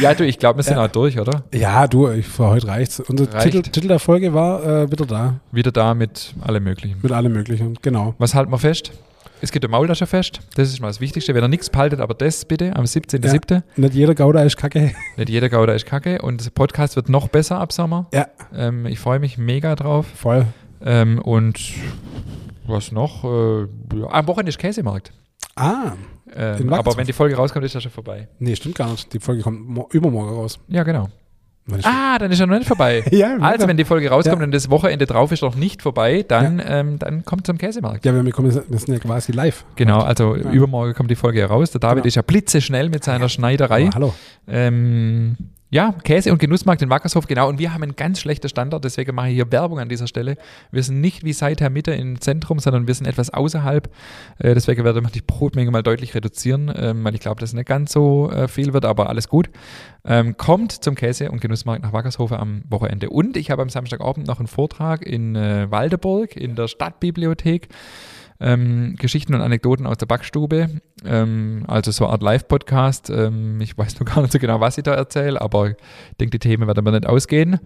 [0.00, 0.14] ja.
[0.14, 0.84] du, ich glaube, wir sind ja.
[0.84, 1.44] auch durch, oder?
[1.52, 3.00] Ja, du, ich, für heute reicht's.
[3.00, 3.52] Unser Reicht.
[3.52, 5.40] Titel, Titel der Folge war äh, wieder da.
[5.52, 6.98] Wieder da mit allem Möglichen.
[7.02, 8.14] Mit allem Möglichen, genau.
[8.18, 8.92] Was halten wir fest?
[9.40, 11.34] Es gibt ein Maultaschenfest, das ist mal das Wichtigste.
[11.34, 13.52] Wenn ihr nichts behaltet, aber das bitte am 17.07.
[13.52, 14.92] Ja, nicht jeder Gouda ist kacke.
[15.16, 18.06] Nicht jeder Gouda ist kacke und der Podcast wird noch besser ab Sommer.
[18.14, 18.28] Ja.
[18.54, 20.06] Ähm, ich freue mich mega drauf.
[20.14, 20.46] Voll.
[20.82, 21.60] Ähm, und
[22.66, 23.24] was noch?
[23.24, 23.66] Äh,
[24.08, 25.12] am Wochenende ist Käsemarkt.
[25.56, 25.92] Ah.
[26.34, 28.28] Ähm, aber wenn die Folge rauskommt, ist das schon vorbei.
[28.38, 29.12] Nee, stimmt gar nicht.
[29.12, 30.58] Die Folge kommt übermorgen raus.
[30.68, 31.08] Ja, genau.
[31.82, 33.02] Ah, dann ist er noch nicht vorbei.
[33.10, 34.44] ja, also, wenn die Folge rauskommt ja.
[34.44, 36.80] und das Wochenende drauf ist noch nicht vorbei, dann, ja.
[36.80, 38.04] ähm, dann kommt zum Käsemarkt.
[38.04, 39.64] Ja, wir, kommen, wir sind ja quasi live.
[39.76, 40.50] Genau, also ja.
[40.50, 41.70] übermorgen kommt die Folge heraus.
[41.70, 42.08] Der David genau.
[42.08, 43.88] ist ja blitzeschnell mit seiner Schneiderei.
[43.88, 44.14] Oh, hallo.
[44.46, 45.36] Ähm,
[45.74, 47.48] ja, Käse- und Genussmarkt in Wackershof, genau.
[47.48, 50.36] Und wir haben einen ganz schlechten Standard, deswegen mache ich hier Werbung an dieser Stelle.
[50.70, 53.92] Wir sind nicht wie seither Mitte im Zentrum, sondern wir sind etwas außerhalb.
[54.38, 57.54] Äh, deswegen werde ich die Brotmenge mal deutlich reduzieren, ähm, weil ich glaube, dass es
[57.54, 59.50] nicht ganz so äh, viel wird, aber alles gut.
[60.04, 63.10] Ähm, kommt zum Käse- und Genussmarkt nach Wackershofe am Wochenende.
[63.10, 67.66] Und ich habe am Samstagabend noch einen Vortrag in äh, Waldeburg in der Stadtbibliothek
[68.44, 70.68] ähm, Geschichten und Anekdoten aus der Backstube.
[71.04, 73.08] Ähm, also so eine Art Live-Podcast.
[73.08, 75.76] Ähm, ich weiß nur gar nicht so genau, was ich da erzähle, aber ich
[76.20, 77.58] denke, die Themen werden mir nicht ausgehen.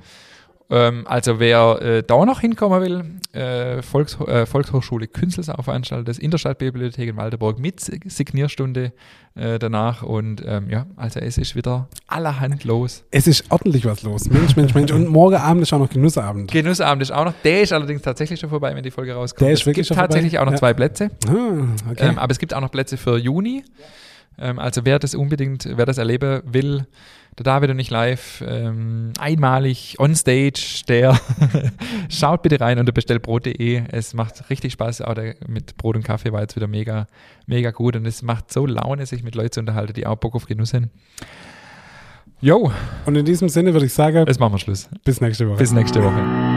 [0.71, 6.31] Ähm, also wer äh, da noch hinkommen will, äh, Volks, äh, Volkshochschule Künstelsau veranstaltet in
[6.31, 8.93] der Stadtbibliothek in Waldeburg mit Signierstunde
[9.35, 13.05] äh, danach und ähm, ja, also es ist wieder allerhand los.
[13.11, 14.29] Es ist ordentlich was los.
[14.29, 14.93] Mensch, Mensch, Mensch.
[14.93, 16.51] Und morgen Abend ist auch noch Genussabend.
[16.51, 17.35] Genussabend ist auch noch.
[17.45, 19.47] Der ist allerdings tatsächlich schon vorbei, wenn die Folge rauskommt.
[19.47, 20.43] Der ist es wirklich gibt tatsächlich vorbei?
[20.43, 20.59] auch noch ja.
[20.59, 21.11] zwei Plätze.
[21.29, 22.09] Ah, okay.
[22.09, 23.65] Ähm, aber es gibt auch noch Plätze für Juni.
[24.41, 26.87] Ähm, also wer das unbedingt, wer das erleben will,
[27.39, 31.19] der David und ich live, ähm, einmalig on stage, der
[32.09, 33.83] schaut bitte rein unter bestellbrot.de.
[33.93, 37.07] Es macht richtig Spaß, auch der, mit Brot und Kaffee war jetzt wieder mega,
[37.47, 40.35] mega gut und es macht so Laune, sich mit Leuten zu unterhalten, die auch Bock
[40.35, 40.89] auf Genuss sind.
[42.41, 42.73] Jo.
[43.07, 44.89] Und in diesem Sinne würde ich sagen, jetzt machen wir Schluss.
[45.05, 45.59] Bis nächste Woche.
[45.59, 46.48] Bis nächste Woche.